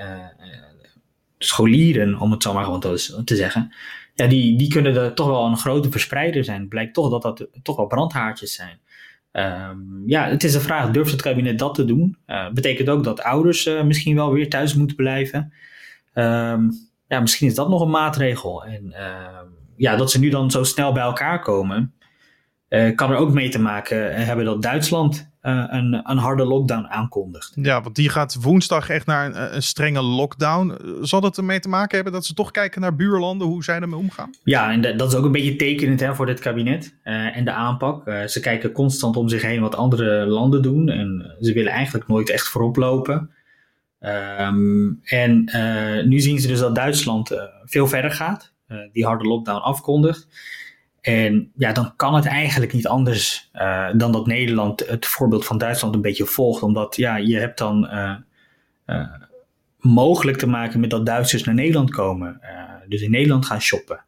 scholieren, 1.38 2.18
om 2.18 2.30
het 2.30 2.42
zo 2.42 2.52
maar 2.52 2.64
gewoon 2.64 2.80
te, 3.25 3.37
zeggen, 3.37 3.75
ja, 4.14 4.26
die, 4.26 4.59
die 4.59 4.68
kunnen 4.68 4.97
er 4.97 5.14
toch 5.14 5.26
wel 5.26 5.47
een 5.47 5.57
grote 5.57 5.90
verspreider 5.90 6.45
zijn. 6.45 6.61
Het 6.61 6.68
blijkt 6.68 6.95
toch 6.95 7.11
dat 7.11 7.23
dat 7.23 7.47
toch 7.62 7.76
wel 7.76 7.87
brandhaartjes 7.87 8.54
zijn. 8.54 8.78
Um, 9.33 10.02
ja, 10.07 10.28
het 10.28 10.45
is 10.45 10.52
de 10.52 10.61
vraag, 10.61 10.90
durft 10.90 11.11
het 11.11 11.23
kabinet 11.23 11.59
dat 11.59 11.75
te 11.75 11.85
doen? 11.85 12.16
Betekent 12.52 12.88
ook 12.88 13.04
dat 13.04 13.23
ouders 13.23 13.71
misschien 13.85 14.14
wel 14.14 14.33
weer 14.33 14.49
thuis 14.49 14.75
moeten 14.75 14.97
blijven. 14.97 15.52
Um, 16.14 16.71
ja, 17.09 17.21
misschien 17.21 17.49
is 17.49 17.54
dat 17.54 17.68
nog 17.68 17.80
een 17.80 17.90
maatregel. 17.90 18.64
En 18.64 18.85
uh, 18.85 19.40
ja, 19.78 19.97
dat 19.97 20.11
ze 20.11 20.18
nu 20.18 20.28
dan 20.28 20.50
zo 20.50 20.64
snel 20.64 20.92
bij 20.92 21.02
elkaar 21.02 21.40
komen, 21.40 21.92
uh, 22.68 22.94
kan 22.94 23.11
er 23.11 23.16
ook 23.16 23.32
mee 23.32 23.49
te 23.49 23.61
maken 23.61 24.25
hebben 24.26 24.44
dat 24.44 24.62
Duitsland 24.62 25.30
uh, 25.42 25.64
een, 25.68 26.00
een 26.04 26.18
harde 26.18 26.44
lockdown 26.44 26.87
aankondigt. 26.87 27.52
Ja, 27.54 27.82
want 27.82 27.94
die 27.94 28.08
gaat 28.08 28.37
woensdag 28.40 28.88
echt 28.88 29.06
naar 29.06 29.26
een, 29.26 29.54
een, 29.54 29.62
strenge 29.62 30.02
lockdown. 30.02 30.76
Zal 31.02 31.20
dat 31.20 31.37
ermee 31.37 31.61
te 31.61 31.68
maken 31.68 31.94
hebben 31.94 32.12
dat 32.12 32.26
ze 32.26 32.35
toch 32.35 32.50
kijken 32.50 32.80
naar 32.80 32.97
buurlanden, 32.97 33.47
hoe 33.47 33.64
zij 33.64 33.80
ermee 33.80 33.99
omgaan? 33.99 34.30
Ja, 34.44 34.73
en 34.73 34.80
de, 34.80 34.97
dat 34.97 35.12
is 35.12 35.18
ook 35.18 35.25
een 35.25 35.32
beetje 35.32 35.56
tekenend 35.56 36.00
hè, 36.00 36.14
voor 36.14 36.26
dit 36.26 36.40
kabinet 36.40 36.94
en 37.02 37.44
de 37.44 37.52
aanpak. 37.52 38.11
ze 38.26 38.40
kijken 38.40 38.73
constant 38.73 39.16
om 39.16 39.28
zich 39.28 39.42
heen 39.42 39.61
wat 39.61 39.76
andere 39.76 40.26
landen 40.26 40.62
doen 40.62 40.88
en 40.88 41.37
ze 41.40 41.52
willen 41.52 41.73
eigenlijk 41.73 42.08
nooit 42.08 42.30
echt 42.30 42.49
voorop 42.49 42.76
lopen. 42.76 43.30
Um, 44.00 45.00
en 45.02 45.44
nu 46.08 46.20
zien 46.20 46.38
ze 46.38 46.49
dus 46.49 46.58
dat 46.58 46.75
Duitsland 46.75 47.49
veel 47.64 47.87
verder 47.87 48.11
gaat, 48.11 48.52
die 48.92 49.04
harde 49.04 49.25
lockdown 49.25 49.62
afkondigt. 49.62 50.28
En 51.00 51.52
ja, 51.56 51.72
dan 51.72 51.96
kan 51.96 52.14
het 52.14 52.26
eigenlijk 52.26 52.72
niet 52.72 52.87
anders 52.87 53.50
dan 53.96 54.12
dat 54.12 54.26
Nederland 54.26 54.88
het 54.88 55.06
voorbeeld 55.06 55.44
van 55.44 55.58
Duitsland 55.58 55.94
een 55.94 56.00
beetje 56.00 56.26
volgt. 56.26 56.62
Omdat 56.62 56.96
ja, 56.96 57.16
je 57.16 57.37
hebt 57.37 57.58
dan 57.58 57.88
mogelijk 59.78 60.38
te 60.38 60.46
maken 60.46 60.80
met 60.80 60.90
dat 60.90 61.06
Duitsers 61.06 61.44
naar 61.44 61.54
Nederland 61.54 61.90
komen. 61.90 62.40
dus 62.88 63.02
in 63.02 63.10
Nederland 63.10 63.46
gaan 63.46 63.60
shoppen. 63.60 64.04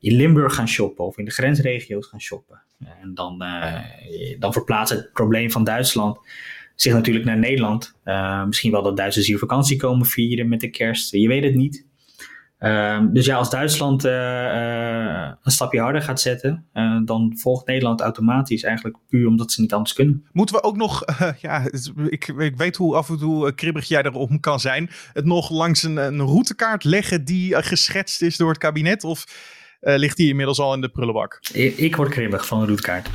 In 0.00 0.16
Limburg 0.16 0.54
gaan 0.54 0.68
shoppen 0.68 1.04
of 1.04 1.18
in 1.18 1.24
de 1.24 1.30
grensregio's 1.30 2.06
gaan 2.06 2.20
shoppen. 2.20 2.62
En 3.00 3.14
dan, 3.14 3.44
dan 4.38 4.52
verplaatst 4.52 4.94
het 4.94 5.12
probleem 5.12 5.50
van 5.50 5.64
Duitsland 5.64 6.18
zich 6.74 6.92
natuurlijk 6.92 7.24
naar 7.24 7.38
Nederland. 7.38 7.94
Misschien 8.46 8.72
wel 8.72 8.82
dat 8.82 8.96
Duitsers 8.96 9.26
hier 9.26 9.38
vakantie 9.38 9.76
komen 9.76 10.06
vieren 10.06 10.48
met 10.48 10.60
de 10.60 10.70
kerst. 10.70 11.12
Je 11.12 11.28
weet 11.28 11.44
het 11.44 11.54
niet. 11.54 11.86
Uh, 12.60 13.00
dus 13.12 13.26
ja, 13.26 13.36
als 13.36 13.50
Duitsland 13.50 14.04
uh, 14.04 15.32
een 15.42 15.50
stapje 15.50 15.80
harder 15.80 16.02
gaat 16.02 16.20
zetten, 16.20 16.66
dan 17.04 17.32
volgt 17.36 17.66
Nederland 17.66 18.00
automatisch 18.00 18.62
eigenlijk 18.62 18.96
puur 19.08 19.26
omdat 19.26 19.52
ze 19.52 19.60
niet 19.60 19.72
anders 19.72 19.94
kunnen. 19.94 20.26
Moeten 20.32 20.54
we 20.54 20.62
ook 20.62 20.76
nog, 20.76 21.04
ja, 21.40 21.68
ik, 22.08 22.28
ik, 22.28 22.56
weet 22.56 22.76
hoe 22.76 22.96
af 22.96 23.08
en 23.08 23.18
toe 23.18 23.52
kribbig 23.52 23.88
jij 23.88 24.02
erom 24.02 24.40
kan 24.40 24.60
zijn, 24.60 24.90
het 25.12 25.24
nog 25.24 25.50
langs 25.50 25.82
een, 25.82 25.96
een 25.96 26.20
routekaart 26.20 26.84
leggen 26.84 27.24
die 27.24 27.62
geschetst 27.62 28.22
is 28.22 28.36
door 28.36 28.48
het 28.48 28.58
kabinet? 28.58 29.04
Of 29.04 29.24
ligt 29.80 30.16
die 30.16 30.28
inmiddels 30.28 30.60
al 30.60 30.74
in 30.74 30.80
de 30.80 30.88
prullenbak. 30.88 31.38
Ik, 31.76 31.96
word 31.96 32.10
kribbig 32.10 32.46
van 32.46 32.60
een 32.60 32.68
roetkaart. 32.68 33.08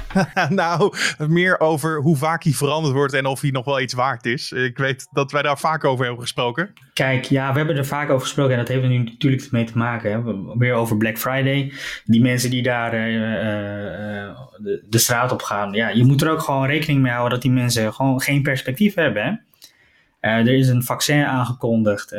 nou, 0.50 0.94
meer 1.28 1.60
over 1.60 2.02
hoe 2.02 2.18
vaak 2.18 2.44
die 2.44 2.56
veranderd 2.56 2.94
wordt 2.94 3.14
en 3.14 3.26
of 3.26 3.42
hij 3.42 3.50
nog 3.50 3.66
wel 3.66 3.82
iets 3.82 3.94
waard 3.94 4.26
is. 4.26 4.52
Ik 4.52 4.78
weet 4.78 5.08
dat 5.12 5.32
wij 5.32 5.42
daar 5.42 5.60
vaak 5.60 5.84
over 5.84 6.06
hebben 6.06 6.22
gesproken. 6.22 6.74
Kijk, 6.94 7.26
ja, 7.26 7.52
we 7.52 7.58
hebben 7.58 7.78
er 7.78 7.86
vaak 7.86 8.10
over 8.10 8.22
gesproken 8.22 8.54
en 8.54 8.60
dat 8.60 8.68
heeft 8.68 8.84
er 8.84 8.90
nu 8.90 8.98
natuurlijk 8.98 9.52
mee 9.52 9.64
te 9.64 9.78
maken. 9.78 10.12
Hè. 10.12 10.58
Weer 10.58 10.74
over 10.74 10.98
Black 10.98 11.18
Friday. 11.18 11.74
Die 12.06 12.22
mensen 12.22 12.50
die 12.50 12.64
daar 12.64 12.94
uh, 12.94 13.16
uh, 13.16 14.40
de, 14.58 14.84
de, 14.90 14.98
straat 14.98 15.32
op 15.32 15.42
gaan. 15.42 15.74
Ja, 15.74 15.90
je 15.90 16.04
moet 16.04 16.22
er 16.22 16.32
ook 16.32 16.42
gewoon 16.42 16.66
rekening 16.66 17.02
mee 17.02 17.12
houden 17.12 17.34
dat 17.34 17.42
die 17.42 17.52
mensen 17.52 17.94
gewoon 17.94 18.22
geen 18.22 18.42
perspectief 18.42 18.94
hebben. 18.94 19.24
Hè. 19.24 19.32
Er 20.24 20.54
is 20.54 20.68
een 20.68 20.84
vaccin 20.84 21.26
aangekondigd 21.26 22.16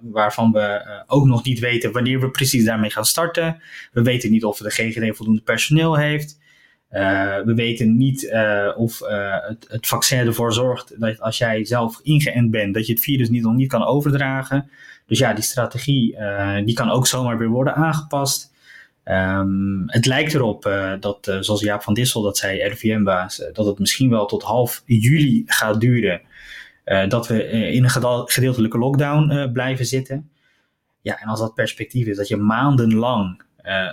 waarvan 0.00 0.52
we 0.52 1.02
ook 1.06 1.26
nog 1.26 1.44
niet 1.44 1.58
weten 1.58 1.92
wanneer 1.92 2.20
we 2.20 2.30
precies 2.30 2.64
daarmee 2.64 2.90
gaan 2.90 3.04
starten. 3.04 3.62
We 3.92 4.02
weten 4.02 4.30
niet 4.30 4.44
of 4.44 4.58
de 4.58 4.70
GGD 4.70 5.16
voldoende 5.16 5.42
personeel 5.42 5.96
heeft. 5.96 6.40
We 7.44 7.52
weten 7.54 7.96
niet 7.96 8.32
of 8.76 8.98
het, 9.48 9.66
het, 9.68 9.86
vaccin 9.86 10.26
ervoor 10.26 10.52
zorgt 10.52 11.00
dat 11.00 11.20
als 11.20 11.38
jij 11.38 11.64
zelf 11.64 12.00
ingeënt 12.02 12.50
bent, 12.50 12.74
dat 12.74 12.86
je 12.86 12.92
het 12.92 13.02
virus 13.02 13.28
niet, 13.28 13.42
nog 13.42 13.54
niet 13.54 13.68
kan 13.68 13.84
overdragen. 13.84 14.70
Dus 15.06 15.18
ja, 15.18 15.32
die 15.32 15.44
strategie 15.44 16.16
die 16.64 16.74
kan 16.74 16.90
ook 16.90 17.06
zomaar 17.06 17.38
weer 17.38 17.48
worden 17.48 17.74
aangepast. 17.74 18.50
Um, 19.04 19.82
het 19.86 20.06
lijkt 20.06 20.34
erop 20.34 20.62
dat, 21.00 21.36
zoals 21.40 21.60
Jaap 21.60 21.82
van 21.82 21.94
Dissel 21.94 22.22
dat 22.22 22.38
zei, 22.38 22.62
RVM-baas, 22.62 23.42
dat 23.52 23.66
het 23.66 23.78
misschien 23.78 24.10
wel 24.10 24.26
tot 24.26 24.42
half 24.42 24.82
juli 24.86 25.42
gaat 25.46 25.80
duren 25.80 26.20
dat 26.84 27.28
we 27.28 27.44
eh, 27.44 27.74
in 27.74 27.84
een 27.84 28.26
gedeeltelijke 28.26 28.78
lockdown 28.78 29.32
uh, 29.32 29.52
blijven 29.52 29.86
zitten. 29.86 30.30
Ja, 31.00 31.20
en 31.20 31.28
als 31.28 31.40
dat 31.40 31.54
perspectief 31.54 32.06
is 32.06 32.16
dat 32.16 32.28
je 32.28 32.36
maandenlang 32.36 33.42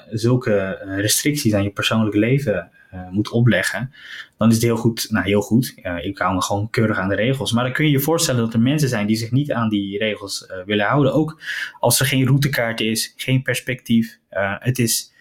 zulke 0.10 0.82
restricties 0.84 1.54
aan 1.54 1.64
je 1.64 1.72
persoonlijke 1.72 2.18
leven 2.18 2.72
moet 3.12 3.30
opleggen, 3.30 3.94
dan 4.38 4.48
is 4.48 4.54
het 4.54 4.64
heel 4.64 4.76
goed. 4.76 5.08
Nou, 5.10 5.26
heel 5.26 5.42
goed. 5.42 5.74
ik 6.02 6.18
hou 6.18 6.36
me 6.36 6.42
gewoon 6.42 6.70
keurig 6.70 6.98
aan 6.98 7.10
de 7.10 7.16
regels. 7.16 7.52
Maar 7.52 7.64
dan 7.64 7.74
kun 7.74 7.86
je 7.86 7.92
je 7.92 8.00
voorstellen 8.00 8.42
dat 8.42 8.54
er 8.54 8.60
mensen 8.60 8.90
zijn 8.90 9.08
die 9.08 9.16
zich 9.16 9.32
niet 9.32 9.52
aan 9.52 9.70
die 9.70 9.98
regels 9.98 10.52
willen 10.66 10.86
houden. 10.86 11.14
Ook 11.14 11.42
als 11.80 12.00
er 12.00 12.06
geen 12.06 12.26
routekaart 12.26 12.80
is, 12.80 13.14
geen 13.16 13.42
perspectief. 13.42 14.20
het, 14.60 14.80
is, 14.80 15.14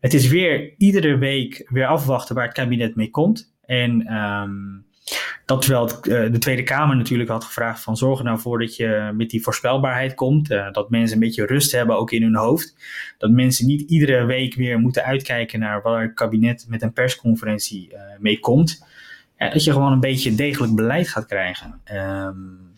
het 0.00 0.14
is 0.14 0.28
weer 0.28 0.74
iedere 0.78 1.18
week 1.18 1.66
weer 1.68 1.86
afwachten 1.86 2.34
waar 2.34 2.44
het 2.44 2.54
kabinet 2.54 2.96
mee 2.96 3.10
komt. 3.10 3.54
En 3.64 4.14
um, 4.14 4.85
dat 5.44 5.62
terwijl 5.62 5.88
uh, 5.88 6.32
de 6.32 6.38
Tweede 6.38 6.62
Kamer 6.62 6.96
natuurlijk 6.96 7.30
had 7.30 7.44
gevraagd 7.44 7.82
van 7.82 7.96
zorg 7.96 8.18
er 8.18 8.24
nou 8.24 8.38
voor 8.38 8.58
dat 8.58 8.76
je 8.76 9.10
met 9.14 9.30
die 9.30 9.42
voorspelbaarheid 9.42 10.14
komt. 10.14 10.50
Uh, 10.50 10.72
dat 10.72 10.90
mensen 10.90 11.14
een 11.14 11.22
beetje 11.22 11.46
rust 11.46 11.72
hebben 11.72 11.96
ook 11.96 12.10
in 12.10 12.22
hun 12.22 12.36
hoofd. 12.36 12.74
Dat 13.18 13.30
mensen 13.30 13.66
niet 13.66 13.90
iedere 13.90 14.24
week 14.24 14.54
weer 14.54 14.78
moeten 14.78 15.04
uitkijken 15.04 15.58
naar 15.58 15.82
waar 15.82 16.02
het 16.02 16.14
kabinet 16.14 16.66
met 16.68 16.82
een 16.82 16.92
persconferentie 16.92 17.90
uh, 17.92 18.00
mee 18.18 18.40
komt. 18.40 18.84
dat 19.36 19.64
je 19.64 19.72
gewoon 19.72 19.92
een 19.92 20.00
beetje 20.00 20.34
degelijk 20.34 20.74
beleid 20.74 21.08
gaat 21.08 21.26
krijgen. 21.26 21.80
Um, 21.92 22.74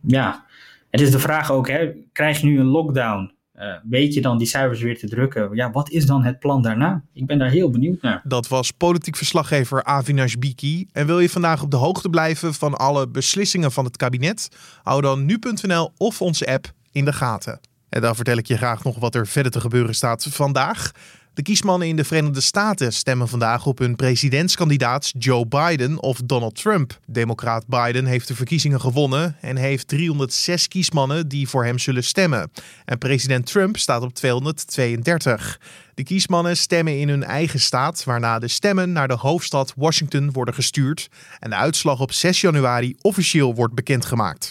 ja, 0.00 0.44
het 0.90 1.00
is 1.00 1.10
de 1.10 1.18
vraag 1.18 1.50
ook, 1.50 1.68
hè, 1.68 1.92
krijg 2.12 2.40
je 2.40 2.46
nu 2.46 2.58
een 2.58 2.66
lockdown? 2.66 3.35
Uh, 3.58 3.74
weet 3.88 4.14
je 4.14 4.20
dan 4.20 4.38
die 4.38 4.46
cijfers 4.46 4.80
weer 4.80 4.98
te 4.98 5.08
drukken? 5.08 5.48
Ja, 5.54 5.70
wat 5.70 5.90
is 5.90 6.06
dan 6.06 6.24
het 6.24 6.38
plan 6.38 6.62
daarna? 6.62 7.02
Ik 7.12 7.26
ben 7.26 7.38
daar 7.38 7.50
heel 7.50 7.70
benieuwd 7.70 8.02
naar. 8.02 8.20
Dat 8.24 8.48
was 8.48 8.70
politiek 8.70 9.16
verslaggever 9.16 9.84
Avinash 9.84 10.34
Biki. 10.34 10.86
En 10.92 11.06
wil 11.06 11.20
je 11.20 11.28
vandaag 11.28 11.62
op 11.62 11.70
de 11.70 11.76
hoogte 11.76 12.08
blijven 12.08 12.54
van 12.54 12.74
alle 12.74 13.08
beslissingen 13.08 13.72
van 13.72 13.84
het 13.84 13.96
kabinet? 13.96 14.48
Hou 14.82 15.00
dan 15.00 15.24
nu.nl 15.24 15.92
of 15.96 16.22
onze 16.22 16.46
app 16.46 16.72
in 16.92 17.04
de 17.04 17.12
gaten. 17.12 17.60
En 17.88 18.00
dan 18.00 18.14
vertel 18.14 18.36
ik 18.36 18.46
je 18.46 18.56
graag 18.56 18.84
nog 18.84 18.98
wat 18.98 19.14
er 19.14 19.26
verder 19.26 19.52
te 19.52 19.60
gebeuren 19.60 19.94
staat 19.94 20.26
vandaag. 20.30 20.90
De 21.36 21.42
kiesmannen 21.42 21.88
in 21.88 21.96
de 21.96 22.04
Verenigde 22.04 22.40
Staten 22.40 22.92
stemmen 22.92 23.28
vandaag 23.28 23.66
op 23.66 23.78
hun 23.78 23.96
presidentskandidaat 23.96 25.12
Joe 25.18 25.46
Biden 25.46 26.02
of 26.02 26.20
Donald 26.24 26.54
Trump. 26.54 26.98
Democraat 27.06 27.66
Biden 27.66 28.04
heeft 28.04 28.28
de 28.28 28.34
verkiezingen 28.34 28.80
gewonnen 28.80 29.36
en 29.40 29.56
heeft 29.56 29.88
306 29.88 30.68
kiesmannen 30.68 31.28
die 31.28 31.48
voor 31.48 31.64
hem 31.64 31.78
zullen 31.78 32.04
stemmen. 32.04 32.50
En 32.84 32.98
president 32.98 33.46
Trump 33.46 33.76
staat 33.76 34.02
op 34.02 34.14
232. 34.14 35.60
De 35.94 36.02
kiesmannen 36.02 36.56
stemmen 36.56 36.98
in 36.98 37.08
hun 37.08 37.24
eigen 37.24 37.60
staat, 37.60 38.04
waarna 38.04 38.38
de 38.38 38.48
stemmen 38.48 38.92
naar 38.92 39.08
de 39.08 39.16
hoofdstad 39.16 39.72
Washington 39.76 40.32
worden 40.32 40.54
gestuurd 40.54 41.08
en 41.38 41.50
de 41.50 41.56
uitslag 41.56 42.00
op 42.00 42.12
6 42.12 42.40
januari 42.40 42.96
officieel 43.00 43.54
wordt 43.54 43.74
bekendgemaakt. 43.74 44.50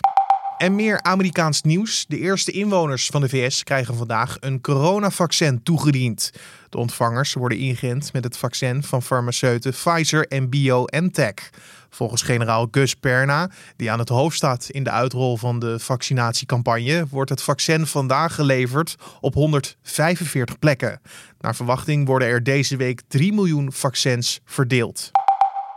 En 0.58 0.76
meer 0.76 1.02
Amerikaans 1.02 1.62
nieuws. 1.62 2.06
De 2.08 2.20
eerste 2.20 2.52
inwoners 2.52 3.08
van 3.08 3.22
de 3.22 3.30
VS 3.30 3.64
krijgen 3.64 3.96
vandaag 3.96 4.38
een 4.40 4.62
coronavaccin 4.62 5.64
toegediend. 5.64 6.32
De 6.70 6.78
ontvangers 6.78 7.34
worden 7.34 7.58
ingeënt 7.58 8.14
met 8.14 8.24
het 8.24 8.38
vaccin 8.38 8.84
van 8.84 9.02
farmaceuten 9.02 9.72
Pfizer 9.72 10.28
en 10.28 10.50
BioNTech. 10.50 11.50
Volgens 11.90 12.22
generaal 12.22 12.68
Gus 12.72 12.94
Perna, 12.94 13.50
die 13.76 13.92
aan 13.92 14.00
het 14.00 14.10
hoofd 14.10 14.36
staat 14.36 14.70
in 14.70 14.84
de 14.84 14.90
uitrol 14.90 15.38
van 15.38 15.60
de 15.60 15.80
vaccinatiecampagne, 15.80 17.06
wordt 17.10 17.30
het 17.30 17.42
vaccin 17.42 17.86
vandaag 17.86 18.36
geleverd 18.36 18.96
op 19.22 19.34
145 19.34 20.60
plekken. 20.60 21.02
Naar 21.40 21.56
verwachting 21.56 22.08
worden 22.08 22.28
er 22.28 22.44
deze 22.44 22.78
week 22.78 23.02
3 23.08 23.34
miljoen 23.34 23.72
vaccins 23.72 24.40
verdeeld. 24.46 25.12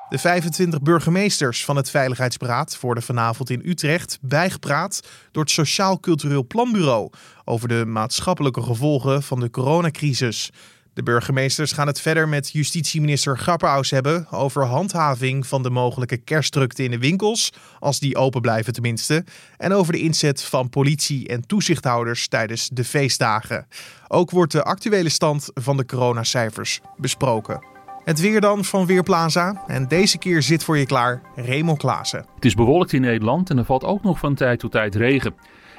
De 0.09 0.19
25 0.19 0.83
burgemeesters 0.83 1.65
van 1.65 1.77
het 1.77 1.91
Veiligheidsberaad 1.91 2.81
worden 2.81 3.03
vanavond 3.03 3.51
in 3.51 3.63
Utrecht 3.65 4.19
bijgepraat 4.21 5.01
door 5.33 5.43
het 5.43 5.53
Sociaal 5.53 6.01
Cultureel 6.01 6.47
Planbureau 6.47 7.11
over 7.45 7.69
de 7.69 7.85
maatschappelijke 7.87 8.63
gevolgen 8.63 9.23
van 9.23 9.41
de 9.41 9.51
coronacrisis. 9.51 10.51
De 10.95 11.03
burgemeesters 11.03 11.73
gaan 11.73 11.87
het 11.87 12.01
verder 12.01 12.29
met 12.29 12.51
justitieminister 12.51 13.39
Grapperhaus 13.39 13.91
hebben 13.91 14.31
over 14.31 14.65
handhaving 14.65 15.47
van 15.47 15.63
de 15.63 15.71
mogelijke 15.71 16.17
kerstdrukte 16.17 16.83
in 16.83 16.91
de 16.91 16.99
winkels, 16.99 17.53
als 17.79 17.99
die 17.99 18.17
open 18.17 18.41
blijven 18.41 18.73
tenminste, 18.73 19.25
en 19.57 19.73
over 19.73 19.93
de 19.93 20.01
inzet 20.01 20.43
van 20.43 20.69
politie 20.69 21.29
en 21.29 21.47
toezichthouders 21.47 22.29
tijdens 22.29 22.69
de 22.73 22.85
feestdagen. 22.85 23.67
Ook 24.07 24.31
wordt 24.31 24.53
de 24.53 24.63
actuele 24.63 25.09
stand 25.09 25.49
van 25.55 25.77
de 25.77 25.85
coronacijfers 25.85 26.81
besproken. 26.97 27.78
Het 28.09 28.21
weer 28.21 28.41
dan 28.41 28.65
van 28.65 28.87
Weerplaza. 28.87 29.63
En 29.67 29.89
deze 29.89 30.19
keer 30.19 30.43
zit 30.43 30.65
voor 30.65 30.79
je 30.79 30.87
klaar 30.87 31.23
Raymond 31.35 31.79
Klaassen. 31.79 32.27
Het 32.35 32.45
is 32.45 32.55
bewolkt 32.55 32.93
in 32.93 33.01
Nederland 33.01 33.51
en 33.51 33.59
er 33.59 33.65
valt 33.65 33.85
ook 33.85 34.03
nog 34.03 34.19
van 34.19 34.35
tijd 34.35 34.59
tot 34.59 34.73
tijd 34.73 34.95
regen. 34.95 35.35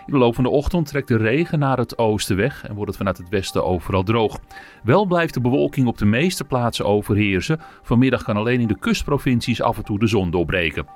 In 0.05 0.13
de 0.13 0.17
loop 0.17 0.35
van 0.35 0.43
de 0.43 0.49
ochtend 0.49 0.87
trekt 0.87 1.07
de 1.07 1.17
regen 1.17 1.59
naar 1.59 1.77
het 1.77 1.97
oosten 1.97 2.35
weg 2.35 2.67
en 2.67 2.73
wordt 2.73 2.87
het 2.87 2.97
vanuit 2.97 3.17
het 3.17 3.29
westen 3.29 3.65
overal 3.65 4.03
droog. 4.03 4.39
Wel 4.83 5.05
blijft 5.05 5.33
de 5.33 5.41
bewolking 5.41 5.87
op 5.87 5.97
de 5.97 6.05
meeste 6.05 6.43
plaatsen 6.43 6.85
overheersen. 6.85 7.59
Vanmiddag 7.81 8.23
kan 8.23 8.37
alleen 8.37 8.59
in 8.59 8.67
de 8.67 8.79
kustprovincies 8.79 9.61
af 9.61 9.77
en 9.77 9.83
toe 9.83 9.99
de 9.99 10.07
zon 10.07 10.31
doorbreken. 10.31 10.87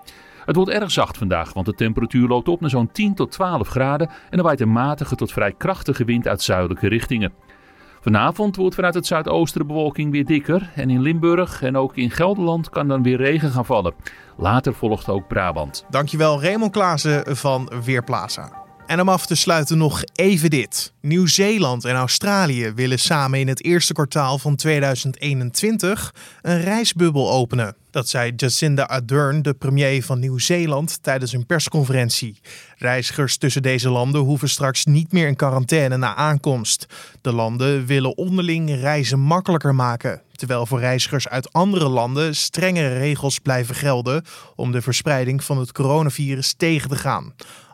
Het 0.46 0.56
wordt 0.56 0.72
erg 0.72 0.92
zacht 0.92 1.18
vandaag, 1.18 1.54
want 1.54 1.66
de 1.66 1.74
temperatuur 1.74 2.28
loopt 2.28 2.48
op 2.48 2.62
naar 2.62 2.70
zo'n 2.70 2.92
10 2.92 3.16
tot 3.16 3.32
12 3.32 3.68
graden 3.68 4.10
en 4.30 4.38
er 4.38 4.44
waait 4.44 4.62
een 4.62 4.72
matige 4.72 5.16
tot 5.16 5.32
vrij 5.32 5.54
krachtige 5.58 6.06
wind 6.06 6.28
uit 6.28 6.42
zuidelijke 6.42 6.88
richtingen. 6.88 7.34
Vanavond 8.04 8.56
wordt 8.56 8.76
vanuit 8.76 8.94
het 8.94 9.06
zuidoosten 9.06 9.62
de 9.62 9.68
bewolking 9.68 10.12
weer 10.12 10.26
dikker 10.26 10.72
en 10.76 10.90
in 10.90 11.02
Limburg 11.02 11.62
en 11.62 11.78
ook 11.78 11.96
in 11.96 12.12
Gelderland 12.12 12.70
kan 12.70 12.88
dan 12.88 13.04
weer 13.04 13.18
regen 13.18 13.52
gaan 13.52 13.66
vallen. 13.66 13.94
Later 14.38 14.74
volgt 14.74 15.10
ook 15.10 15.28
Brabant. 15.28 15.86
Dankjewel 15.90 16.42
Raymond 16.42 16.72
Klaassen 16.72 17.38
van 17.38 17.72
Weerplaza. 17.84 18.63
En 18.94 19.02
om 19.02 19.10
af 19.10 19.26
te 19.26 19.36
sluiten 19.36 19.78
nog 19.78 20.04
even 20.14 20.50
dit. 20.50 20.94
Nieuw-Zeeland 21.02 21.86
en 21.86 21.96
Australië 21.96 22.72
willen 22.76 23.00
samen 23.00 23.40
in 23.40 23.48
het 23.48 23.64
eerste 23.64 23.94
kwartaal 23.94 24.38
van 24.38 24.56
2021 24.56 26.14
een 26.42 26.62
reisbubbel 26.62 27.32
openen. 27.32 27.76
Dat 27.92 28.10
zei 28.10 28.34
Jacinda 28.36 28.84
Ardern, 28.84 29.42
de 29.42 29.54
premier 29.54 30.04
van 30.04 30.20
Nieuw-Zeeland, 30.20 31.04
tijdens 31.04 31.34
een 31.34 31.46
persconferentie. 31.46 32.40
Reizigers 32.78 33.38
tussen 33.38 33.62
deze 33.62 33.90
landen 33.90 34.22
hoeven 34.22 34.50
straks 34.50 34.86
niet 34.86 35.12
meer 35.12 35.28
in 35.28 35.36
quarantaine 35.36 35.98
na 35.98 36.16
aankomst. 36.16 36.86
De 37.22 37.32
landen 37.32 37.86
willen 37.86 38.18
onderling 38.18 38.76
reizen 38.76 39.20
makkelijker 39.20 39.76
maken, 39.76 40.22
terwijl 40.36 40.66
voor 40.66 40.80
reizigers 40.80 41.28
uit 41.28 41.54
andere 41.54 41.88
landen 41.88 42.36
strengere 42.36 42.98
regels 42.98 43.40
blijven 43.40 43.76
gelden 43.76 44.26
om 44.56 44.72
de 44.72 44.82
verspreiding 44.82 45.44
van 45.44 45.58
het 45.58 45.72
coronavirus 45.72 46.54
tegen 46.54 46.90
te 46.90 46.96
gaan. 46.96 47.34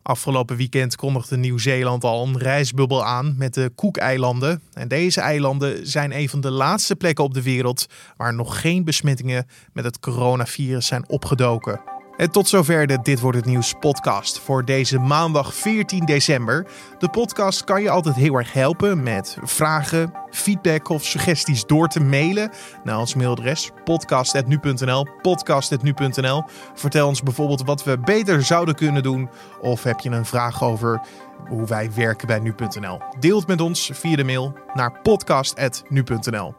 Afgelopen 0.09 0.55
weekend 0.55 0.95
kondigde 0.95 1.37
Nieuw-Zeeland 1.37 2.03
al 2.03 2.27
een 2.27 2.37
reisbubbel 2.37 3.05
aan 3.05 3.35
met 3.37 3.53
de 3.53 3.71
Cook-eilanden. 3.75 4.61
En 4.73 4.87
deze 4.87 5.21
eilanden 5.21 5.87
zijn 5.87 6.17
een 6.17 6.29
van 6.29 6.41
de 6.41 6.51
laatste 6.51 6.95
plekken 6.95 7.23
op 7.23 7.33
de 7.33 7.41
wereld 7.41 7.85
waar 8.17 8.33
nog 8.33 8.61
geen 8.61 8.83
besmettingen 8.83 9.47
met 9.73 9.83
het 9.83 9.99
coronavirus 9.99 10.87
zijn 10.87 11.09
opgedoken. 11.09 11.98
En 12.19 12.31
tot 12.31 12.49
zover 12.49 13.03
Dit 13.03 13.19
Wordt 13.19 13.37
Het 13.37 13.45
Nieuws 13.45 13.73
podcast 13.79 14.39
voor 14.39 14.65
deze 14.65 14.99
maandag 14.99 15.53
14 15.53 16.05
december. 16.05 16.67
De 16.97 17.09
podcast 17.09 17.63
kan 17.63 17.81
je 17.81 17.89
altijd 17.89 18.15
heel 18.15 18.35
erg 18.35 18.53
helpen 18.53 19.03
met 19.03 19.37
vragen, 19.43 20.13
feedback 20.29 20.89
of 20.89 21.05
suggesties 21.05 21.65
door 21.65 21.87
te 21.87 21.99
mailen 21.99 22.51
naar 22.83 22.99
ons 22.99 23.15
mailadres 23.15 23.71
podcast.nu.nl 23.83 25.07
podcast.nu.nl 25.21 26.43
Vertel 26.73 27.07
ons 27.07 27.23
bijvoorbeeld 27.23 27.65
wat 27.65 27.83
we 27.83 27.99
beter 27.99 28.43
zouden 28.43 28.75
kunnen 28.75 29.03
doen 29.03 29.29
of 29.61 29.83
heb 29.83 29.99
je 29.99 30.09
een 30.09 30.25
vraag 30.25 30.63
over 30.63 31.01
hoe 31.47 31.67
wij 31.67 31.91
werken 31.95 32.27
bij 32.27 32.39
nu.nl. 32.39 32.99
Deel 33.19 33.37
het 33.37 33.47
met 33.47 33.61
ons 33.61 33.89
via 33.93 34.15
de 34.15 34.23
mail 34.23 34.53
naar 34.73 35.01
podcast.nu.nl. 35.01 36.55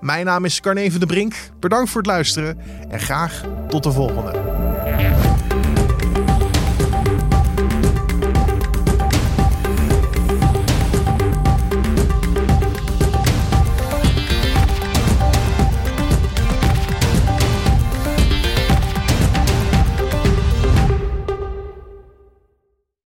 Mijn 0.00 0.24
naam 0.24 0.44
is 0.44 0.60
Carne 0.60 0.90
van 0.90 1.00
de 1.00 1.06
Brink. 1.06 1.34
Bedankt 1.60 1.90
voor 1.90 2.00
het 2.00 2.10
luisteren 2.10 2.58
en 2.88 3.00
graag 3.00 3.44
tot 3.68 3.82
de 3.82 3.92
volgende. 3.92 4.51
Yeah. 5.02 5.31